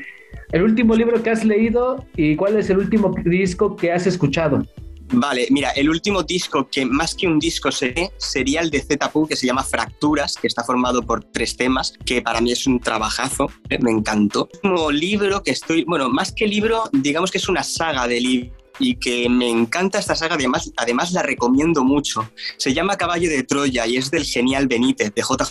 el 0.53 0.63
último 0.63 0.95
libro 0.95 1.23
que 1.23 1.31
has 1.31 1.45
leído 1.45 2.05
y 2.17 2.37
cuál 2.37 2.57
es 2.57 2.71
el 2.71 2.79
último 2.79 3.15
disco 3.25 3.77
que 3.77 3.93
has 3.93 4.07
escuchado. 4.07 4.65
Vale, 5.13 5.49
mira, 5.51 5.71
el 5.71 5.91
último 5.91 6.23
disco 6.23 6.69
que 6.71 6.87
más 6.87 7.15
que 7.15 7.27
un 7.27 7.39
disco 7.39 7.71
sería 7.73 8.61
el 8.61 8.71
de 8.71 8.81
Zetapu, 8.81 9.27
que 9.27 9.37
se 9.37 9.47
llama 9.47 9.65
Fracturas, 9.65 10.37
que 10.41 10.47
está 10.47 10.63
formado 10.63 11.03
por 11.03 11.25
tres 11.25 11.57
temas, 11.57 11.95
que 12.05 12.23
para 12.23 12.41
mí 12.41 12.53
es 12.53 12.67
un 12.67 12.79
trabajazo, 12.79 13.47
¿eh? 13.69 13.79
me 13.81 13.91
encantó. 13.91 14.49
Como 14.63 14.91
libro 14.91 15.43
que 15.43 15.51
estoy, 15.51 15.85
bueno, 15.85 16.09
más 16.09 16.33
que 16.33 16.47
libro, 16.47 16.85
digamos 16.93 17.31
que 17.31 17.39
es 17.39 17.49
una 17.49 17.65
saga 17.65 18.07
de 18.07 18.21
libros 18.21 18.60
y 18.81 18.97
que 18.97 19.29
me 19.29 19.49
encanta 19.49 19.99
esta 19.99 20.17
saga, 20.17 20.35
además, 20.35 20.73
además 20.77 21.13
la 21.13 21.23
recomiendo 21.23 21.85
mucho. 21.85 22.29
Se 22.57 22.73
llama 22.75 22.97
Caballo 22.97 23.29
de 23.29 23.45
Troya 23.45 23.87
y 23.87 23.99
es 23.99 24.11
del 24.11 24.25
genial 24.25 24.67
Benítez, 24.67 25.15
de 25.15 25.23
J. 25.23 25.47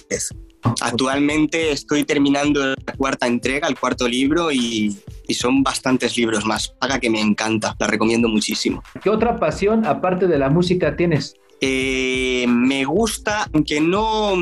Actualmente 0.81 1.71
estoy 1.71 2.03
terminando 2.03 2.75
la 2.75 2.93
cuarta 2.97 3.27
entrega, 3.27 3.67
el 3.67 3.79
cuarto 3.79 4.07
libro 4.07 4.51
y, 4.51 4.97
y 5.27 5.33
son 5.33 5.63
bastantes 5.63 6.17
libros 6.17 6.45
más. 6.45 6.73
Saga 6.81 6.99
que 6.99 7.09
me 7.09 7.21
encanta, 7.21 7.75
la 7.79 7.87
recomiendo 7.87 8.27
muchísimo. 8.27 8.83
¿Qué 9.01 9.09
otra 9.09 9.37
pasión 9.37 9.85
aparte 9.85 10.27
de 10.27 10.37
la 10.37 10.49
música 10.49 10.97
tienes? 10.97 11.35
Eh, 11.61 12.45
me 12.47 12.85
gusta, 12.85 13.49
aunque 13.53 13.79
no, 13.81 14.33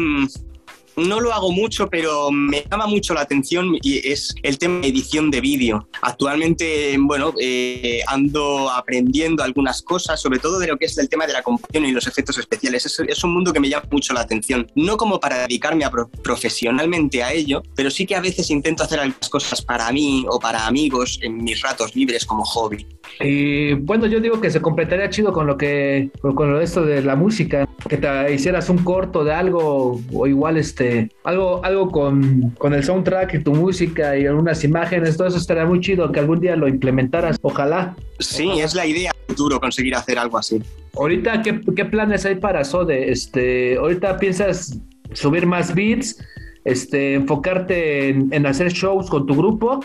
no 0.97 1.21
lo 1.21 1.31
hago 1.31 1.51
mucho, 1.51 1.87
pero 1.87 2.31
me 2.31 2.65
llama 2.69 2.87
mucho 2.87 3.13
la 3.13 3.21
atención 3.21 3.77
y 3.81 4.07
es 4.07 4.33
el 4.43 4.57
tema 4.57 4.81
de 4.81 4.87
edición 4.87 5.29
de 5.29 5.41
vídeo. 5.41 5.87
Actualmente, 6.01 6.95
bueno, 6.99 7.33
eh, 7.39 8.01
ando 8.07 8.69
aprendiendo 8.69 9.43
algunas 9.43 9.81
cosas, 9.81 10.19
sobre 10.19 10.39
todo 10.39 10.59
de 10.59 10.67
lo 10.67 10.77
que 10.77 10.85
es 10.85 10.97
el 10.97 11.07
tema 11.07 11.27
de 11.27 11.33
la 11.33 11.43
composición 11.43 11.85
y 11.85 11.91
los 11.91 12.07
efectos 12.07 12.37
especiales. 12.37 12.85
Es, 12.85 13.23
un 13.23 13.33
mundo 13.33 13.53
que 13.53 13.59
me 13.59 13.69
llama 13.69 13.85
mucho 13.91 14.13
la 14.13 14.21
atención. 14.21 14.69
No 14.75 14.97
como 14.97 15.19
para 15.19 15.39
dedicarme 15.39 15.85
profesionalmente 16.23 17.23
a 17.23 17.31
ello, 17.31 17.61
pero 17.75 17.91
sí 17.91 18.05
que 18.05 18.15
a 18.15 18.21
veces 18.21 18.49
intento 18.49 18.83
hacer 18.83 18.99
algunas 18.99 19.29
cosas 19.29 19.61
para 19.61 19.91
mí 19.91 20.25
o 20.29 20.39
para 20.39 20.65
amigos 20.65 21.19
en 21.21 21.43
mis 21.43 21.61
ratos 21.61 21.95
libres 21.95 22.25
como 22.25 22.43
hobby. 22.43 22.87
Y 23.19 23.73
bueno, 23.73 24.05
yo 24.07 24.19
digo 24.19 24.41
que 24.41 24.49
se 24.49 24.61
completaría 24.61 25.09
chido 25.09 25.31
con 25.31 25.47
lo 25.47 25.57
que, 25.57 26.11
con 26.21 26.51
lo 26.51 26.59
de 26.59 26.65
esto 26.65 26.83
de 26.83 27.01
la 27.01 27.15
música, 27.15 27.67
que 27.87 27.97
te 27.97 28.33
hicieras 28.33 28.69
un 28.69 28.79
corto 28.79 29.23
de 29.23 29.33
algo 29.33 30.01
o 30.13 30.27
igual 30.27 30.57
este 30.57 30.86
algo, 31.23 31.63
algo 31.63 31.89
con, 31.89 32.51
con 32.57 32.73
el 32.73 32.83
soundtrack 32.83 33.35
y 33.35 33.39
tu 33.43 33.53
música 33.53 34.17
y 34.17 34.25
algunas 34.25 34.63
imágenes, 34.63 35.17
todo 35.17 35.27
eso 35.27 35.37
estaría 35.37 35.65
muy 35.65 35.79
chido 35.79 36.11
que 36.11 36.19
algún 36.19 36.39
día 36.39 36.55
lo 36.55 36.67
implementaras, 36.67 37.37
ojalá. 37.41 37.95
Sí, 38.19 38.49
es 38.59 38.73
la 38.73 38.85
idea 38.85 39.11
futuro 39.27 39.59
conseguir 39.59 39.95
hacer 39.95 40.17
algo 40.17 40.37
así. 40.37 40.61
Ahorita, 40.95 41.41
¿qué, 41.41 41.61
qué 41.75 41.85
planes 41.85 42.25
hay 42.25 42.35
para 42.35 42.63
Sode? 42.63 43.11
Este, 43.11 43.77
ahorita 43.77 44.17
piensas 44.17 44.79
subir 45.13 45.45
más 45.45 45.75
beats, 45.75 46.17
este, 46.65 47.15
enfocarte 47.15 48.09
en, 48.09 48.33
en 48.33 48.45
hacer 48.45 48.71
shows 48.71 49.09
con 49.09 49.25
tu 49.25 49.35
grupo 49.35 49.79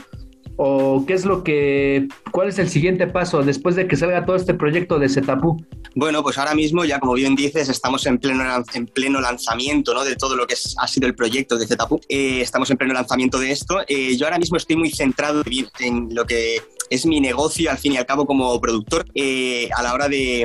o 0.56 1.04
qué 1.06 1.14
es 1.14 1.24
lo 1.24 1.42
que, 1.42 2.08
cuál 2.30 2.48
es 2.48 2.58
el 2.58 2.68
siguiente 2.68 3.06
paso 3.06 3.42
después 3.42 3.76
de 3.76 3.86
que 3.86 3.96
salga 3.96 4.24
todo 4.24 4.36
este 4.36 4.54
proyecto 4.54 4.98
de 4.98 5.08
Zetapu? 5.08 5.64
Bueno, 5.94 6.22
pues 6.22 6.38
ahora 6.38 6.54
mismo 6.54 6.84
ya 6.84 6.98
como 6.98 7.14
bien 7.14 7.34
dices, 7.34 7.68
estamos 7.68 8.06
en 8.06 8.18
pleno, 8.18 8.44
en 8.74 8.86
pleno 8.86 9.20
lanzamiento 9.20 9.92
¿no? 9.94 10.04
de 10.04 10.16
todo 10.16 10.36
lo 10.36 10.46
que 10.46 10.54
ha 10.78 10.88
sido 10.88 11.06
el 11.06 11.14
proyecto 11.14 11.58
de 11.58 11.66
Zetapu. 11.66 12.00
Eh, 12.08 12.40
estamos 12.40 12.70
en 12.70 12.76
pleno 12.76 12.94
lanzamiento 12.94 13.38
de 13.38 13.52
esto. 13.52 13.80
Eh, 13.86 14.16
yo 14.16 14.26
ahora 14.26 14.38
mismo 14.38 14.56
estoy 14.56 14.76
muy 14.76 14.90
centrado 14.90 15.42
en 15.80 16.14
lo 16.14 16.24
que 16.24 16.60
es 16.90 17.06
mi 17.06 17.20
negocio 17.20 17.70
al 17.70 17.78
fin 17.78 17.92
y 17.92 17.96
al 17.96 18.06
cabo 18.06 18.26
como 18.26 18.60
productor 18.60 19.04
eh, 19.14 19.68
a 19.76 19.82
la 19.82 19.94
hora 19.94 20.08
de, 20.08 20.44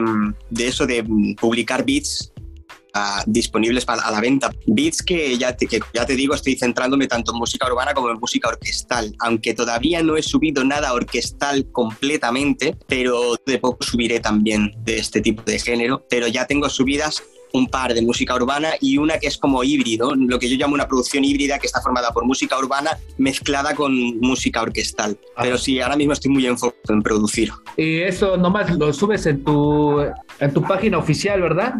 de, 0.49 0.67
eso 0.67 0.85
de 0.85 1.03
publicar 1.39 1.85
beats 1.85 2.31
disponibles 3.25 3.85
para, 3.85 4.01
a 4.01 4.11
la 4.11 4.21
venta. 4.21 4.49
Beats 4.65 5.01
que 5.01 5.37
ya, 5.37 5.55
te, 5.55 5.67
que 5.67 5.79
ya 5.93 6.05
te 6.05 6.15
digo, 6.15 6.33
estoy 6.33 6.55
centrándome 6.55 7.07
tanto 7.07 7.31
en 7.31 7.39
música 7.39 7.67
urbana 7.67 7.93
como 7.93 8.09
en 8.09 8.19
música 8.19 8.49
orquestal, 8.49 9.15
aunque 9.19 9.53
todavía 9.53 10.01
no 10.03 10.17
he 10.17 10.23
subido 10.23 10.63
nada 10.63 10.93
orquestal 10.93 11.69
completamente, 11.71 12.75
pero 12.87 13.35
de 13.45 13.57
poco 13.59 13.83
subiré 13.83 14.19
también 14.19 14.73
de 14.79 14.97
este 14.97 15.21
tipo 15.21 15.43
de 15.43 15.59
género, 15.59 16.05
pero 16.09 16.27
ya 16.27 16.45
tengo 16.45 16.69
subidas 16.69 17.23
un 17.53 17.67
par 17.67 17.93
de 17.93 18.01
música 18.01 18.35
urbana 18.35 18.71
y 18.79 18.97
una 18.97 19.17
que 19.19 19.27
es 19.27 19.37
como 19.37 19.63
híbrido, 19.63 20.13
lo 20.15 20.39
que 20.39 20.49
yo 20.49 20.57
llamo 20.57 20.73
una 20.75 20.87
producción 20.87 21.23
híbrida 21.23 21.59
que 21.59 21.67
está 21.67 21.81
formada 21.81 22.11
por 22.11 22.25
música 22.25 22.57
urbana 22.57 22.97
mezclada 23.17 23.73
con 23.73 24.19
música 24.19 24.61
orquestal. 24.61 25.17
Ah. 25.35 25.43
Pero 25.43 25.57
sí, 25.57 25.79
ahora 25.79 25.95
mismo 25.95 26.13
estoy 26.13 26.31
muy 26.31 26.45
enfocado 26.45 26.93
en 26.93 27.01
producir. 27.01 27.51
Y 27.75 28.01
eso 28.01 28.37
nomás 28.37 28.75
lo 28.77 28.91
subes 28.93 29.25
en 29.25 29.43
tu, 29.43 30.01
en 30.01 30.53
tu 30.53 30.61
página 30.61 30.97
oficial, 30.97 31.41
¿verdad? 31.41 31.75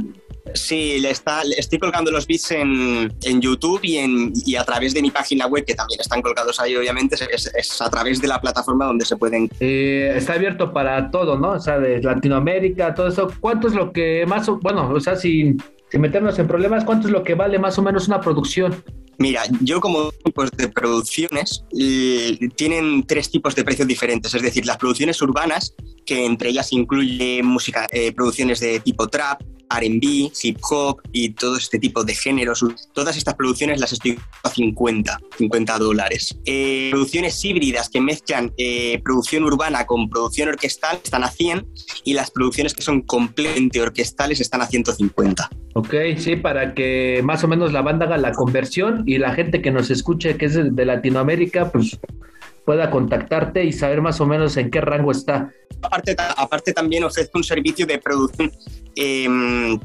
Sí, 0.53 0.99
le 0.99 1.11
está, 1.11 1.41
estoy 1.57 1.79
colgando 1.79 2.11
los 2.11 2.27
beats 2.27 2.51
en, 2.51 3.13
en 3.23 3.41
YouTube 3.41 3.79
y, 3.83 3.97
en, 3.97 4.33
y, 4.45 4.55
a 4.55 4.63
través 4.63 4.93
de 4.93 5.01
mi 5.01 5.11
página 5.11 5.47
web, 5.47 5.65
que 5.65 5.75
también 5.75 5.99
están 5.99 6.21
colgados 6.21 6.59
ahí, 6.59 6.75
obviamente, 6.75 7.15
es, 7.31 7.81
a 7.81 7.89
través 7.89 8.21
de 8.21 8.27
la 8.27 8.39
plataforma 8.41 8.85
donde 8.85 9.05
se 9.05 9.15
pueden. 9.17 9.49
Eh, 9.59 10.13
está 10.15 10.33
abierto 10.33 10.73
para 10.73 11.11
todo, 11.11 11.37
¿no? 11.37 11.51
O 11.51 11.59
sea, 11.59 11.79
de 11.79 12.01
Latinoamérica, 12.01 12.93
todo 12.93 13.07
eso. 13.07 13.31
¿Cuánto 13.39 13.67
es 13.67 13.73
lo 13.73 13.91
que 13.91 14.25
más, 14.27 14.47
bueno, 14.61 14.89
o 14.89 14.99
sea, 14.99 15.15
sin, 15.15 15.61
sin 15.89 16.01
meternos 16.01 16.37
en 16.39 16.47
problemas, 16.47 16.83
cuánto 16.83 17.07
es 17.07 17.13
lo 17.13 17.23
que 17.23 17.35
vale 17.35 17.59
más 17.59 17.77
o 17.77 17.81
menos 17.81 18.07
una 18.07 18.21
producción? 18.21 18.83
Mira, 19.19 19.43
yo 19.61 19.81
como 19.81 20.11
tipos 20.11 20.51
de 20.51 20.67
producciones 20.69 21.63
eh, 21.77 22.37
tienen 22.55 23.03
tres 23.05 23.31
tipos 23.31 23.55
de 23.55 23.63
precios 23.63 23.87
diferentes, 23.87 24.33
es 24.33 24.41
decir, 24.41 24.65
las 24.65 24.77
producciones 24.77 25.19
urbanas, 25.21 25.73
que 26.05 26.25
entre 26.25 26.49
ellas 26.49 26.71
incluye 26.71 27.41
música, 27.41 27.87
eh, 27.91 28.11
producciones 28.11 28.59
de 28.59 28.79
tipo 28.79 29.07
trap, 29.07 29.41
RB, 29.69 30.31
hip 30.41 30.57
hop 30.69 31.01
y 31.11 31.31
todo 31.31 31.57
este 31.57 31.79
tipo 31.79 32.03
de 32.03 32.15
géneros. 32.15 32.65
Todas 32.93 33.17
estas 33.17 33.35
producciones 33.35 33.79
las 33.79 33.93
estoy 33.93 34.19
a 34.43 34.49
50, 34.49 35.19
50 35.37 35.77
dólares. 35.77 36.37
Eh, 36.45 36.89
producciones 36.91 37.43
híbridas 37.43 37.89
que 37.89 38.01
mezclan 38.01 38.53
eh, 38.57 39.01
producción 39.03 39.43
urbana 39.43 39.85
con 39.85 40.09
producción 40.09 40.49
orquestal 40.49 40.99
están 41.03 41.23
a 41.23 41.29
100 41.29 41.67
y 42.03 42.13
las 42.13 42.31
producciones 42.31 42.73
que 42.73 42.81
son 42.81 43.01
completamente 43.01 43.81
orquestales 43.81 44.39
están 44.39 44.61
a 44.61 44.67
150. 44.67 45.49
Ok, 45.73 45.93
sí, 46.17 46.35
para 46.35 46.73
que 46.73 47.21
más 47.23 47.43
o 47.43 47.47
menos 47.47 47.71
la 47.71 47.81
banda 47.81 48.05
haga 48.05 48.17
la 48.17 48.31
conversión 48.31 49.03
y 49.05 49.17
la 49.17 49.33
gente 49.33 49.61
que 49.61 49.71
nos 49.71 49.91
escuche 49.91 50.37
que 50.37 50.45
es 50.45 50.75
de 50.75 50.85
Latinoamérica, 50.85 51.71
pues 51.71 51.99
pueda 52.67 52.91
contactarte 52.91 53.63
y 53.63 53.71
saber 53.71 54.01
más 54.01 54.19
o 54.19 54.25
menos 54.25 54.57
en 54.57 54.69
qué 54.69 54.81
rango 54.81 55.13
está. 55.13 55.49
Aparte, 55.81 56.17
aparte 56.35 56.73
también 56.73 57.05
ofrezco 57.05 57.37
un 57.37 57.45
servicio 57.45 57.85
de 57.85 57.97
producción, 57.97 58.51
em, 58.93 59.79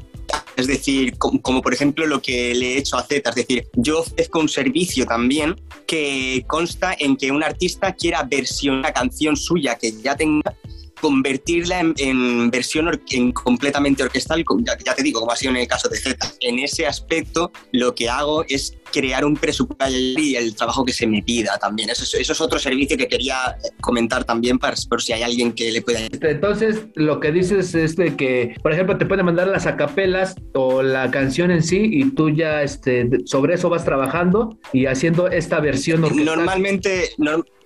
es 0.57 0.67
decir, 0.67 1.17
como, 1.17 1.61
por 1.61 1.73
ejemplo 1.73 2.05
lo 2.05 2.21
que 2.21 2.53
le 2.53 2.73
he 2.73 2.77
hecho 2.79 2.97
a 2.97 3.03
Z, 3.03 3.29
es 3.29 3.35
decir, 3.35 3.69
yo 3.77 4.01
ofrezco 4.01 4.39
un 4.41 4.49
servicio 4.49 5.05
también 5.05 5.55
que 5.87 6.43
consta 6.45 6.93
en 6.99 7.15
que 7.15 7.31
un 7.31 7.41
artista 7.41 7.93
quiera 7.93 8.23
versionar 8.23 8.79
una 8.79 8.91
canción 8.91 9.37
suya 9.37 9.75
que 9.75 9.93
ya 10.01 10.17
tenga 10.17 10.53
convertirla 11.03 11.81
en, 11.97 12.49
versión 12.49 12.89
en 13.11 13.33
completamente 13.33 14.03
orquestal, 14.03 14.45
ya, 14.85 14.95
te 14.95 15.03
digo, 15.03 15.19
como 15.19 15.33
ha 15.33 15.35
sido 15.35 15.51
en 15.51 15.57
el 15.57 15.67
caso 15.67 15.89
de 15.89 15.97
Z. 15.97 16.15
En 16.39 16.59
ese 16.59 16.87
aspecto, 16.87 17.51
lo 17.73 17.93
que 17.93 18.07
hago 18.07 18.45
es 18.47 18.77
crear 18.93 19.25
un 19.25 19.35
presupuesto 19.35 19.85
y 19.89 20.37
el 20.37 20.55
trabajo 20.55 20.85
que 20.85 20.93
se 20.93 21.05
me 21.05 21.21
pida 21.21 21.57
también. 21.57 21.89
Eso, 21.89 22.05
eso 22.17 22.31
es 22.31 22.39
otro 22.39 22.57
servicio 22.57 22.95
que 22.95 23.09
quería 23.09 23.57
comentar 23.81 24.23
también 24.23 24.57
para, 24.57 24.77
por 24.87 25.01
si 25.01 25.11
hay 25.11 25.23
alguien 25.23 25.51
que 25.51 25.73
le 25.73 25.81
pueda. 25.81 25.99
Entonces, 26.21 26.85
lo 26.95 27.19
que 27.19 27.33
dices 27.33 27.75
es 27.75 27.97
de 27.97 28.15
que, 28.15 28.55
por 28.63 28.71
ejemplo, 28.71 28.97
te 28.97 29.05
pueden 29.05 29.25
mandar 29.25 29.47
las 29.47 29.65
acapelas 29.65 30.35
o 30.53 30.83
la 30.83 31.11
canción 31.11 31.51
en 31.51 31.63
sí 31.63 31.81
y 31.83 32.11
tú 32.11 32.29
ya 32.29 32.61
este, 32.61 33.09
sobre 33.25 33.55
eso 33.55 33.67
vas 33.67 33.83
trabajando 33.83 34.57
y 34.71 34.85
haciendo 34.85 35.27
esta 35.27 35.59
versión 35.59 36.01
orquestal. 36.01 36.37
Normalmente, 36.37 37.09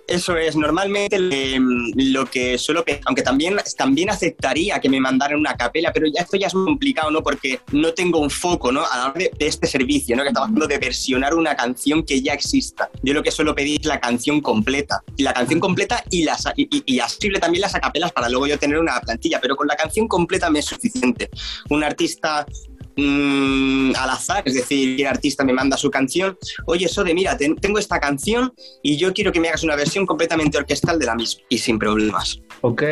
eso 0.08 0.36
es, 0.36 0.56
normalmente 0.56 1.18
lo 1.18 2.26
que 2.26 2.56
suelo 2.56 2.82
aunque 3.04 3.22
también, 3.22 3.56
también 3.76 4.10
aceptaría 4.10 4.80
que 4.80 4.88
me 4.88 5.00
mandaran 5.00 5.38
una 5.38 5.54
capela, 5.54 5.92
pero 5.92 6.06
ya 6.06 6.22
esto 6.22 6.36
ya 6.38 6.46
es 6.46 6.54
muy 6.54 6.64
complicado, 6.64 7.10
¿no? 7.10 7.22
Porque 7.22 7.60
no 7.72 7.92
tengo 7.92 8.18
un 8.18 8.30
foco, 8.30 8.72
¿no? 8.72 8.84
A 8.84 8.96
la 8.96 9.04
hora 9.10 9.14
de, 9.18 9.30
este 9.38 9.66
servicio, 9.66 10.16
¿no? 10.16 10.22
Que 10.22 10.28
estamos 10.28 10.48
hablando 10.48 10.66
de 10.66 10.78
versionar 10.78 11.34
una 11.34 11.54
canción 11.54 12.02
que 12.02 12.22
ya 12.22 12.32
exista. 12.32 12.90
Yo 13.02 13.12
lo 13.12 13.22
que 13.22 13.30
suelo 13.30 13.54
pedir 13.54 13.80
es 13.80 13.86
la 13.86 14.00
canción 14.00 14.40
completa. 14.40 15.02
La 15.18 15.34
canción 15.34 15.60
completa 15.60 16.02
y, 16.10 16.24
las, 16.24 16.46
y, 16.56 16.68
y, 16.70 17.00
también 17.38 17.60
las 17.60 17.74
acapelas 17.74 18.10
para 18.12 18.28
luego 18.28 18.46
yo 18.46 18.58
tener 18.58 18.78
una 18.78 18.98
plantilla, 19.00 19.40
pero 19.40 19.56
con 19.56 19.66
la 19.66 19.76
canción 19.76 20.08
completa 20.08 20.48
me 20.48 20.60
es 20.60 20.64
suficiente. 20.64 21.28
Un 21.68 21.84
artista 21.84 22.46
Mm, 23.00 23.92
al 23.94 24.10
azar, 24.10 24.42
es 24.44 24.54
decir, 24.54 25.00
el 25.00 25.06
artista 25.06 25.44
me 25.44 25.52
manda 25.52 25.76
su 25.76 25.88
canción, 25.88 26.36
oye 26.66 26.88
Sode, 26.88 27.14
mira, 27.14 27.36
tengo 27.36 27.78
esta 27.78 28.00
canción 28.00 28.52
y 28.82 28.96
yo 28.96 29.12
quiero 29.12 29.30
que 29.30 29.38
me 29.38 29.46
hagas 29.46 29.62
una 29.62 29.76
versión 29.76 30.04
completamente 30.04 30.58
orquestal 30.58 30.98
de 30.98 31.06
la 31.06 31.14
misma 31.14 31.42
y 31.48 31.58
sin 31.58 31.78
problemas. 31.78 32.40
Ok. 32.60 32.82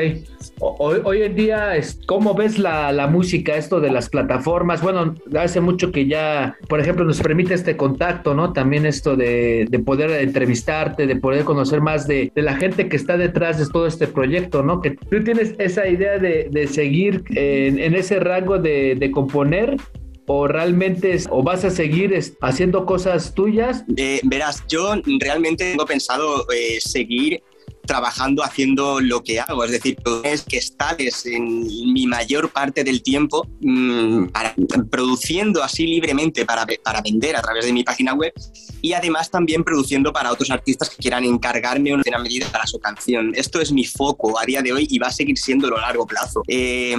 Hoy, 0.61 1.23
en 1.23 1.35
día, 1.35 1.73
¿cómo 2.07 2.35
ves 2.35 2.57
la, 2.57 3.09
música, 3.09 3.57
esto 3.57 3.81
de 3.81 3.91
las 3.91 4.09
plataformas? 4.09 4.81
Bueno, 4.81 5.17
hace 5.37 5.61
mucho 5.61 5.91
que 5.91 6.07
ya, 6.07 6.57
por 6.69 6.79
ejemplo, 6.79 7.05
nos 7.05 7.21
permite 7.21 7.55
este 7.55 7.77
contacto, 7.77 8.33
¿no? 8.33 8.53
También 8.53 8.87
esto 8.87 9.17
de, 9.17 9.69
poder 9.85 10.11
entrevistarte, 10.23 11.09
de 11.09 11.17
poder 11.17 11.45
conocer 11.45 11.81
más 11.81 12.07
de, 12.07 12.31
la 12.37 12.55
gente 12.57 12.89
que 12.89 12.97
está 12.97 13.17
detrás 13.17 13.59
de 13.59 13.67
todo 13.67 13.89
este 13.89 14.07
proyecto, 14.07 14.63
¿no? 14.63 14.81
Que 14.81 14.93
tú 14.93 15.25
tienes 15.25 15.55
esa 15.59 15.89
idea 15.89 16.19
de, 16.19 16.69
seguir 16.69 17.25
en, 17.31 17.95
ese 17.97 18.21
rango 18.21 18.59
de 18.59 19.11
componer 19.13 19.77
o 20.27 20.47
realmente 20.47 21.19
o 21.31 21.43
vas 21.43 21.65
a 21.65 21.71
seguir 21.71 22.13
haciendo 22.41 22.85
cosas 22.85 23.35
tuyas? 23.35 23.85
Eh, 23.97 24.21
verás, 24.25 24.65
yo 24.69 24.95
realmente 25.21 25.71
tengo 25.71 25.87
pensado 25.87 26.47
eh, 26.53 26.79
seguir 26.81 27.43
trabajando 27.87 28.43
haciendo 28.43 29.01
lo 29.01 29.23
que 29.23 29.41
hago, 29.41 29.65
es 29.65 29.71
decir, 29.71 29.97
es 30.25 30.43
que 30.43 30.59
estás 30.59 30.97
en 31.25 31.93
mi 31.93 32.07
mayor 32.07 32.51
parte 32.51 32.85
del 32.85 33.03
tiempo 33.03 33.47
mmm, 33.61 34.27
produciendo 34.91 35.63
así 35.63 35.87
libremente 35.87 36.45
para, 36.45 36.67
para 36.83 37.01
vender 37.01 37.37
a 37.37 37.43
través 37.43 37.65
de 37.67 37.73
mi 37.73 37.85
página 37.85 38.15
web 38.15 38.33
y 38.83 38.93
además 38.93 39.31
también 39.31 39.65
produciendo 39.65 40.13
para 40.13 40.33
otros 40.33 40.51
artistas 40.51 40.91
que 40.91 40.97
quieran 40.97 41.25
encargarme 41.25 41.95
una 41.95 42.19
medida 42.19 42.47
para 42.49 42.67
su 42.67 42.79
canción. 42.79 43.33
Esto 43.35 43.61
es 43.61 43.73
mi 43.73 43.85
foco 43.85 44.39
a 44.39 44.45
día 44.45 44.63
de 44.63 44.73
hoy 44.73 44.87
y 44.89 44.99
va 44.99 45.09
a 45.09 45.13
seguir 45.13 45.39
siendo 45.39 45.75
a 45.77 45.81
largo 45.81 46.07
plazo. 46.07 46.43
Eh, 46.47 46.95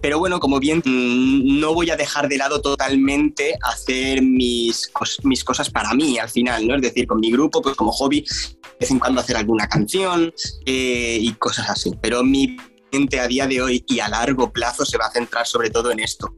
pero 0.00 0.18
bueno, 0.18 0.40
como 0.40 0.58
bien, 0.58 0.82
mm, 0.84 1.60
no 1.60 1.74
voy 1.74 1.90
a 1.90 1.96
dejar 1.96 2.28
de 2.28 2.38
lado 2.38 2.60
totalmente 2.60 3.54
hacer 3.62 4.22
mis, 4.22 4.90
mis 5.22 5.44
cosas 5.44 5.70
para 5.70 5.94
mí 5.94 6.18
al 6.18 6.28
final, 6.28 6.66
¿no? 6.66 6.76
Es 6.76 6.82
decir, 6.82 7.06
con 7.06 7.20
mi 7.20 7.30
grupo, 7.30 7.62
pues 7.62 7.76
como 7.76 7.92
hobby, 7.92 8.22
de 8.22 8.76
vez 8.80 8.90
en 8.90 8.98
cuando 8.98 9.20
hacer 9.20 9.36
alguna 9.36 9.68
canción 9.68 10.27
eh, 10.66 11.18
y 11.20 11.32
cosas 11.34 11.70
así. 11.70 11.92
Pero 12.00 12.22
mi 12.22 12.56
mente 12.92 13.20
a 13.20 13.26
día 13.26 13.46
de 13.46 13.60
hoy 13.60 13.84
y 13.88 14.00
a 14.00 14.08
largo 14.08 14.52
plazo 14.52 14.84
se 14.84 14.98
va 14.98 15.06
a 15.06 15.10
centrar 15.10 15.46
sobre 15.46 15.70
todo 15.70 15.90
en 15.90 16.00
esto, 16.00 16.34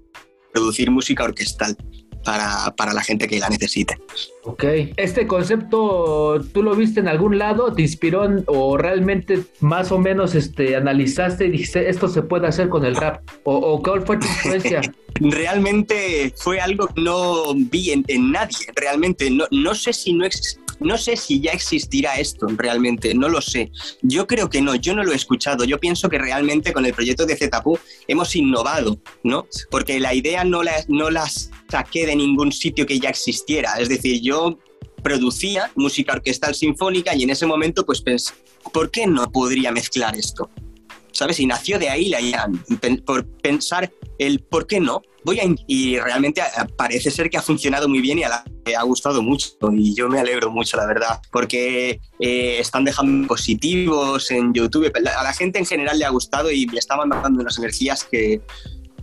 producir 0.52 0.90
música 0.90 1.24
orquestal 1.24 1.76
para, 2.24 2.74
para, 2.76 2.92
la 2.92 3.02
gente 3.02 3.26
que 3.28 3.38
la 3.38 3.48
necesite. 3.48 3.98
Ok. 4.44 4.64
¿Este 4.96 5.26
concepto 5.26 6.40
tú 6.52 6.62
lo 6.62 6.74
viste 6.74 7.00
en 7.00 7.08
algún 7.08 7.38
lado? 7.38 7.72
¿Te 7.72 7.82
inspiró 7.82 8.28
o 8.46 8.76
realmente 8.76 9.42
más 9.60 9.90
o 9.90 9.98
menos 9.98 10.34
este, 10.34 10.76
analizaste 10.76 11.46
y 11.46 11.50
dijiste 11.50 11.88
esto 11.88 12.08
se 12.08 12.22
puede 12.22 12.46
hacer 12.46 12.68
con 12.68 12.84
el 12.84 12.96
rap? 12.96 13.22
¿O, 13.44 13.54
o 13.56 13.82
cuál 13.82 14.02
fue 14.02 14.18
tu 14.18 14.26
influencia? 14.44 14.82
realmente 15.20 16.32
fue 16.36 16.60
algo 16.60 16.88
que 16.88 17.02
no 17.02 17.54
vi 17.54 17.90
en, 17.90 18.04
en 18.08 18.32
nadie. 18.32 18.66
Realmente 18.74 19.30
no, 19.30 19.46
no 19.50 19.74
sé 19.74 19.92
si 19.92 20.12
no 20.12 20.24
existe 20.24 20.60
no 20.80 20.96
sé 20.98 21.16
si 21.16 21.40
ya 21.40 21.52
existirá 21.52 22.16
esto 22.16 22.46
realmente, 22.56 23.14
no 23.14 23.28
lo 23.28 23.40
sé. 23.40 23.70
Yo 24.02 24.26
creo 24.26 24.48
que 24.48 24.62
no, 24.62 24.74
yo 24.74 24.94
no 24.94 25.04
lo 25.04 25.12
he 25.12 25.16
escuchado. 25.16 25.64
Yo 25.64 25.78
pienso 25.78 26.08
que 26.08 26.18
realmente 26.18 26.72
con 26.72 26.86
el 26.86 26.94
proyecto 26.94 27.26
de 27.26 27.36
ZPU 27.36 27.78
hemos 28.08 28.34
innovado, 28.34 29.00
¿no? 29.22 29.46
Porque 29.70 30.00
la 30.00 30.14
idea 30.14 30.44
no 30.44 30.62
la, 30.62 30.84
no 30.88 31.10
la 31.10 31.28
saqué 31.68 32.06
de 32.06 32.16
ningún 32.16 32.50
sitio 32.50 32.86
que 32.86 32.98
ya 32.98 33.10
existiera. 33.10 33.74
Es 33.78 33.88
decir, 33.88 34.20
yo 34.22 34.58
producía 35.02 35.70
música 35.76 36.14
orquestal 36.14 36.54
sinfónica 36.54 37.14
y 37.14 37.22
en 37.22 37.30
ese 37.30 37.46
momento 37.46 37.84
pues 37.84 38.00
pensé, 38.00 38.34
¿por 38.72 38.90
qué 38.90 39.06
no 39.06 39.30
podría 39.30 39.72
mezclar 39.72 40.16
esto? 40.16 40.50
¿Sabes? 41.20 41.38
Y 41.38 41.44
nació 41.44 41.78
de 41.78 41.90
ahí 41.90 42.08
la 42.08 42.18
idea, 42.18 42.48
por 43.04 43.26
pensar 43.42 43.92
el 44.18 44.40
por 44.40 44.66
qué 44.66 44.80
no. 44.80 45.02
Voy 45.22 45.38
a 45.38 45.42
y 45.66 45.98
realmente 45.98 46.40
parece 46.78 47.10
ser 47.10 47.28
que 47.28 47.36
ha 47.36 47.42
funcionado 47.42 47.90
muy 47.90 48.00
bien 48.00 48.20
y 48.20 48.22
a 48.22 48.30
la 48.30 48.44
ha 48.74 48.82
gustado 48.84 49.20
mucho 49.20 49.50
y 49.70 49.94
yo 49.94 50.08
me 50.08 50.18
alegro 50.18 50.50
mucho, 50.50 50.78
la 50.78 50.86
verdad, 50.86 51.20
porque 51.30 52.00
eh, 52.20 52.58
están 52.58 52.84
dejando 52.86 53.28
positivos 53.28 54.30
en 54.30 54.54
YouTube. 54.54 54.90
A 54.96 55.22
la 55.22 55.32
gente 55.34 55.58
en 55.58 55.66
general 55.66 55.98
le 55.98 56.06
ha 56.06 56.08
gustado 56.08 56.50
y 56.50 56.64
me 56.64 56.78
está 56.78 56.96
mandando 56.96 57.42
unas 57.42 57.58
energías 57.58 58.04
que, 58.04 58.40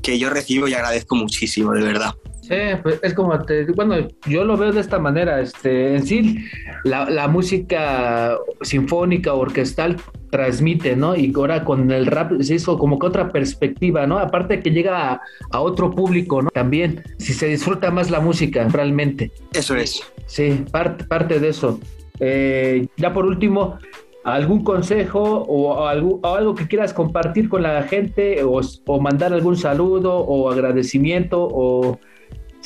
que 0.01 0.17
yo 0.17 0.31
recibo 0.31 0.67
y 0.67 0.73
agradezco 0.73 1.15
muchísimo, 1.15 1.71
de 1.73 1.83
verdad. 1.83 2.15
Sí, 2.47 2.55
pues 2.81 2.99
es 3.03 3.13
como, 3.13 3.37
te, 3.43 3.65
bueno, 3.73 4.07
yo 4.25 4.45
lo 4.45 4.55
veo 4.55 4.71
de 4.71 4.79
esta 4.79 4.99
manera, 4.99 5.41
este, 5.41 5.95
en 5.95 6.05
sí, 6.05 6.37
la, 6.85 7.09
la 7.09 7.27
música 7.27 8.37
sinfónica, 8.61 9.33
orquestal, 9.33 9.97
transmite, 10.29 10.95
¿no? 10.95 11.13
Y 11.13 11.33
ahora 11.35 11.65
con 11.65 11.91
el 11.91 12.05
rap 12.05 12.31
se 12.39 12.55
hizo 12.55 12.77
como 12.77 12.99
que 12.99 13.07
otra 13.07 13.33
perspectiva, 13.33 14.07
¿no? 14.07 14.17
Aparte 14.17 14.61
que 14.61 14.71
llega 14.71 15.11
a, 15.11 15.21
a, 15.51 15.59
otro 15.59 15.91
público, 15.91 16.41
¿no? 16.41 16.49
También, 16.51 17.03
si 17.17 17.33
se 17.33 17.47
disfruta 17.47 17.91
más 17.91 18.09
la 18.11 18.21
música, 18.21 18.65
realmente. 18.69 19.29
Eso 19.53 19.75
es. 19.75 20.01
Sí, 20.25 20.63
parte, 20.71 21.03
parte 21.03 21.41
de 21.41 21.49
eso. 21.49 21.81
Eh, 22.21 22.87
ya 22.95 23.11
por 23.11 23.25
último, 23.25 23.77
¿algún 24.23 24.63
consejo 24.63 25.21
o 25.21 25.85
algo, 25.85 26.21
o 26.23 26.33
algo, 26.33 26.55
que 26.55 26.65
quieras 26.65 26.93
compartir 26.93 27.49
con 27.49 27.63
la 27.63 27.83
gente 27.83 28.41
o, 28.43 28.61
o 28.85 29.01
mandar 29.01 29.33
algún 29.33 29.57
saludo 29.57 30.17
o 30.17 30.49
agradecimiento 30.49 31.45
o 31.51 31.99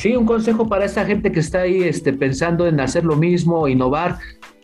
Sí, 0.02 0.16
un 0.16 0.26
consejo 0.26 0.68
para 0.68 0.86
esa 0.86 1.06
gente 1.06 1.32
que 1.32 1.40
está 1.40 1.62
ahí 1.62 1.84
este, 1.84 2.12
pensando 2.12 2.66
en 2.66 2.80
hacer 2.80 3.06
lo 3.06 3.16
mismo, 3.16 3.68
innovar. 3.68 4.18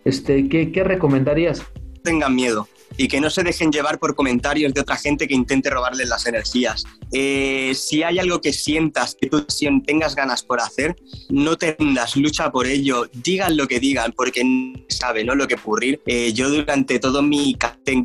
Este, 0.03 0.50
¿qué, 0.50 0.72
¿Qué 0.72 0.84
recomendarías? 0.84 1.62
Tengan 2.01 2.34
miedo 2.34 2.67
y 2.98 3.08
que 3.08 3.22
no 3.22 3.30
se 3.30 3.44
dejen 3.44 3.72
llevar 3.72 4.00
por 4.00 4.16
comentarios 4.16 4.74
de 4.74 4.82
otra 4.82 4.98
gente 4.98 5.27
que 5.27 5.36
intente 5.36 5.70
robarles 5.70 6.10
las 6.10 6.25
energías. 6.25 6.84
Eh, 7.12 7.74
si 7.75 8.04
hay 8.04 8.20
algo 8.20 8.42
que 8.42 8.51
sientas, 8.51 9.16
que 9.20 9.30
tú 9.30 9.46
tengas 9.86 10.16
ganas 10.16 10.44
por 10.44 10.60
hacer, 10.60 10.96
no 11.30 11.58
te 11.58 11.75
rindas, 11.77 12.16
lucha 12.16 12.51
por 12.51 12.68
ello, 12.68 13.10
digan 13.13 13.56
lo 13.56 13.68
que 13.68 13.80
digan, 13.80 14.13
porque 14.13 14.44
sabe 14.89 15.24
¿no? 15.24 15.36
lo 15.36 15.48
que 15.48 15.56
ocurrir. 15.56 16.01
Eh, 16.05 16.33
yo 16.33 16.50
durante 16.50 17.00
todo 17.00 17.22
mi 17.22 17.55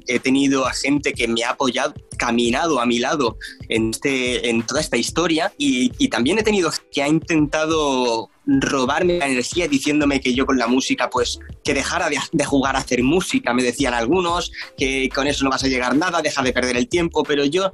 he 0.07 0.19
tenido 0.19 0.67
a 0.67 0.73
gente 0.73 1.13
que 1.13 1.27
me 1.27 1.45
ha 1.45 1.51
apoyado, 1.51 1.95
caminado 2.19 2.81
a 2.81 2.87
mi 2.87 2.99
lado 2.99 3.37
en, 3.69 3.91
este, 3.91 4.49
en 4.49 4.63
toda 4.63 4.81
esta 4.81 4.97
historia 4.97 5.53
y, 5.59 5.93
y 5.99 6.09
también 6.09 6.39
he 6.39 6.43
tenido 6.43 6.71
que 6.93 7.03
ha 7.03 7.09
intentado 7.09 8.31
robarme 8.47 9.19
la 9.19 9.27
energía 9.27 9.69
diciéndome 9.69 10.21
que 10.21 10.35
yo 10.35 10.47
con 10.47 10.59
la 10.59 10.67
música, 10.67 11.09
pues 11.11 11.39
que 11.63 11.75
dejara 11.75 12.09
de, 12.09 12.45
jugar 12.45 12.77
a 12.77 12.81
hacer 12.81 13.03
música, 13.03 13.55
me 13.55 13.63
decían 13.63 13.95
algunos, 13.95 14.53
que 14.77 15.09
con 15.15 15.27
eso 15.27 15.45
no 15.45 15.51
vas 15.51 15.65
a 15.65 15.69
llegar 15.69 15.97
nada, 15.97 16.23
deja 16.23 16.43
de 16.43 16.53
perder 16.53 16.77
el 16.77 16.89
tiempo, 16.89 17.23
pero 17.23 17.45
yo 17.45 17.71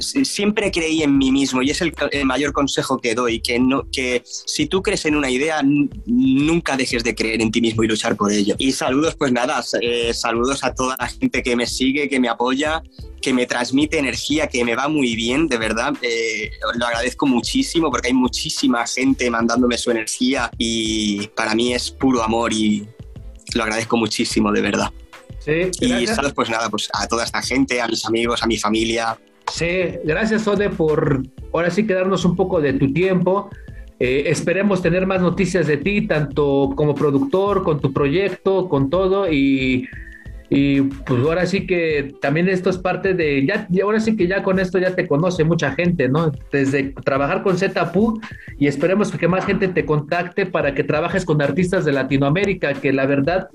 siempre 0.00 0.70
creí 0.70 1.02
en 1.02 1.16
mí 1.16 1.30
mismo 1.30 1.62
y 1.62 1.70
es 1.70 1.80
el, 1.80 1.92
el, 2.10 2.24
mayor 2.24 2.52
consejo 2.52 2.98
que 2.98 3.14
doy, 3.14 3.40
que, 3.40 3.58
no, 3.58 3.88
que 3.90 4.22
si 4.24 4.66
tú 4.66 4.82
crees 4.82 5.04
en 5.04 5.16
una 5.16 5.30
idea, 5.30 5.62
nunca 6.06 6.76
dejes 6.76 7.04
de 7.04 7.14
creer 7.14 7.42
en 7.42 7.50
ti 7.50 7.60
mismo 7.60 7.82
y 7.82 7.88
luchar 7.88 8.16
por 8.16 8.32
ello. 8.32 8.54
Y 8.58 8.72
saludos, 8.72 9.14
pues 9.16 9.32
nada, 9.32 9.62
eh, 9.80 10.12
saludos 10.14 10.64
a 10.64 10.74
toda 10.74 10.96
la 10.98 11.08
gente 11.08 11.42
que 11.42 11.56
me 11.56 11.66
sigue, 11.66 12.08
que 12.08 12.20
me 12.20 12.28
apoya, 12.28 12.82
que 13.20 13.32
me 13.32 13.46
transmite 13.46 13.98
energía, 13.98 14.48
que 14.48 14.64
me 14.64 14.74
va 14.74 14.88
muy 14.88 15.16
bien, 15.16 15.46
de 15.48 15.58
verdad. 15.58 15.94
Eh, 16.02 16.50
lo 16.76 16.86
agradezco 16.86 17.26
muchísimo 17.26 17.90
porque 17.90 18.08
hay 18.08 18.14
muchísima 18.14 18.86
gente 18.86 19.30
mandándome 19.30 19.78
su 19.78 19.90
energía 19.90 20.50
y 20.58 21.28
para 21.28 21.54
mí 21.54 21.72
es 21.72 21.90
puro 21.90 22.22
amor 22.22 22.52
y 22.52 22.86
lo 23.54 23.62
agradezco 23.62 23.96
muchísimo, 23.96 24.52
de 24.52 24.60
verdad. 24.60 24.92
Sí, 25.38 25.70
y 25.80 26.06
saludos, 26.06 26.34
pues 26.34 26.50
nada, 26.50 26.68
pues 26.70 26.88
a 26.92 27.06
toda 27.08 27.24
esta 27.24 27.42
gente, 27.42 27.80
a 27.80 27.88
mis 27.88 28.04
amigos, 28.04 28.42
a 28.42 28.46
mi 28.46 28.58
familia, 28.58 29.18
Sí, 29.52 29.98
gracias 30.04 30.48
Ode 30.48 30.70
por 30.70 31.24
ahora 31.52 31.70
sí 31.70 31.86
quedarnos 31.86 32.24
un 32.24 32.34
poco 32.36 32.62
de 32.62 32.72
tu 32.72 32.90
tiempo. 32.94 33.50
Eh, 34.00 34.24
esperemos 34.30 34.80
tener 34.80 35.06
más 35.06 35.20
noticias 35.20 35.66
de 35.66 35.76
ti, 35.76 36.06
tanto 36.06 36.72
como 36.74 36.94
productor, 36.94 37.62
con 37.62 37.78
tu 37.78 37.92
proyecto, 37.92 38.70
con 38.70 38.88
todo. 38.88 39.30
Y, 39.30 39.86
y 40.48 40.80
pues 40.80 41.22
ahora 41.22 41.44
sí 41.44 41.66
que 41.66 42.14
también 42.22 42.48
esto 42.48 42.70
es 42.70 42.78
parte 42.78 43.12
de, 43.12 43.44
ya, 43.46 43.68
ahora 43.82 44.00
sí 44.00 44.16
que 44.16 44.26
ya 44.26 44.42
con 44.42 44.58
esto 44.58 44.78
ya 44.78 44.96
te 44.96 45.06
conoce 45.06 45.44
mucha 45.44 45.72
gente, 45.72 46.08
¿no? 46.08 46.32
Desde 46.50 46.94
trabajar 47.04 47.42
con 47.42 47.58
ZPU 47.58 48.22
y 48.58 48.68
esperemos 48.68 49.12
que 49.12 49.28
más 49.28 49.44
gente 49.44 49.68
te 49.68 49.84
contacte 49.84 50.46
para 50.46 50.74
que 50.74 50.82
trabajes 50.82 51.26
con 51.26 51.42
artistas 51.42 51.84
de 51.84 51.92
Latinoamérica, 51.92 52.72
que 52.72 52.90
la 52.90 53.04
verdad, 53.04 53.50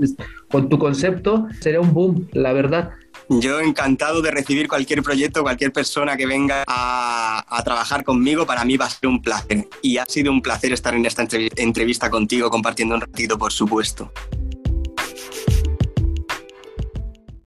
con 0.51 0.69
tu 0.69 0.77
concepto, 0.77 1.47
sería 1.59 1.81
un 1.81 1.91
boom, 1.91 2.27
la 2.33 2.53
verdad. 2.53 2.91
Yo 3.29 3.59
encantado 3.59 4.21
de 4.21 4.31
recibir 4.31 4.67
cualquier 4.67 5.03
proyecto, 5.03 5.43
cualquier 5.43 5.73
persona 5.73 6.15
que 6.15 6.25
venga 6.25 6.63
a, 6.65 7.43
a, 7.47 7.63
trabajar 7.63 8.03
conmigo, 8.03 8.45
para 8.45 8.63
mí 8.63 8.77
va 8.77 8.85
a 8.85 8.89
ser 8.89 9.09
un 9.09 9.21
placer. 9.21 9.67
Y 9.81 9.97
ha 9.97 10.05
sido 10.05 10.31
un 10.31 10.41
placer 10.41 10.71
estar 10.71 10.95
en 10.95 11.05
esta 11.05 11.27
entrevista 11.57 12.09
contigo, 12.09 12.49
compartiendo 12.49 12.95
un 12.95 13.01
ratito, 13.01 13.37
por 13.37 13.51
supuesto. 13.51 14.11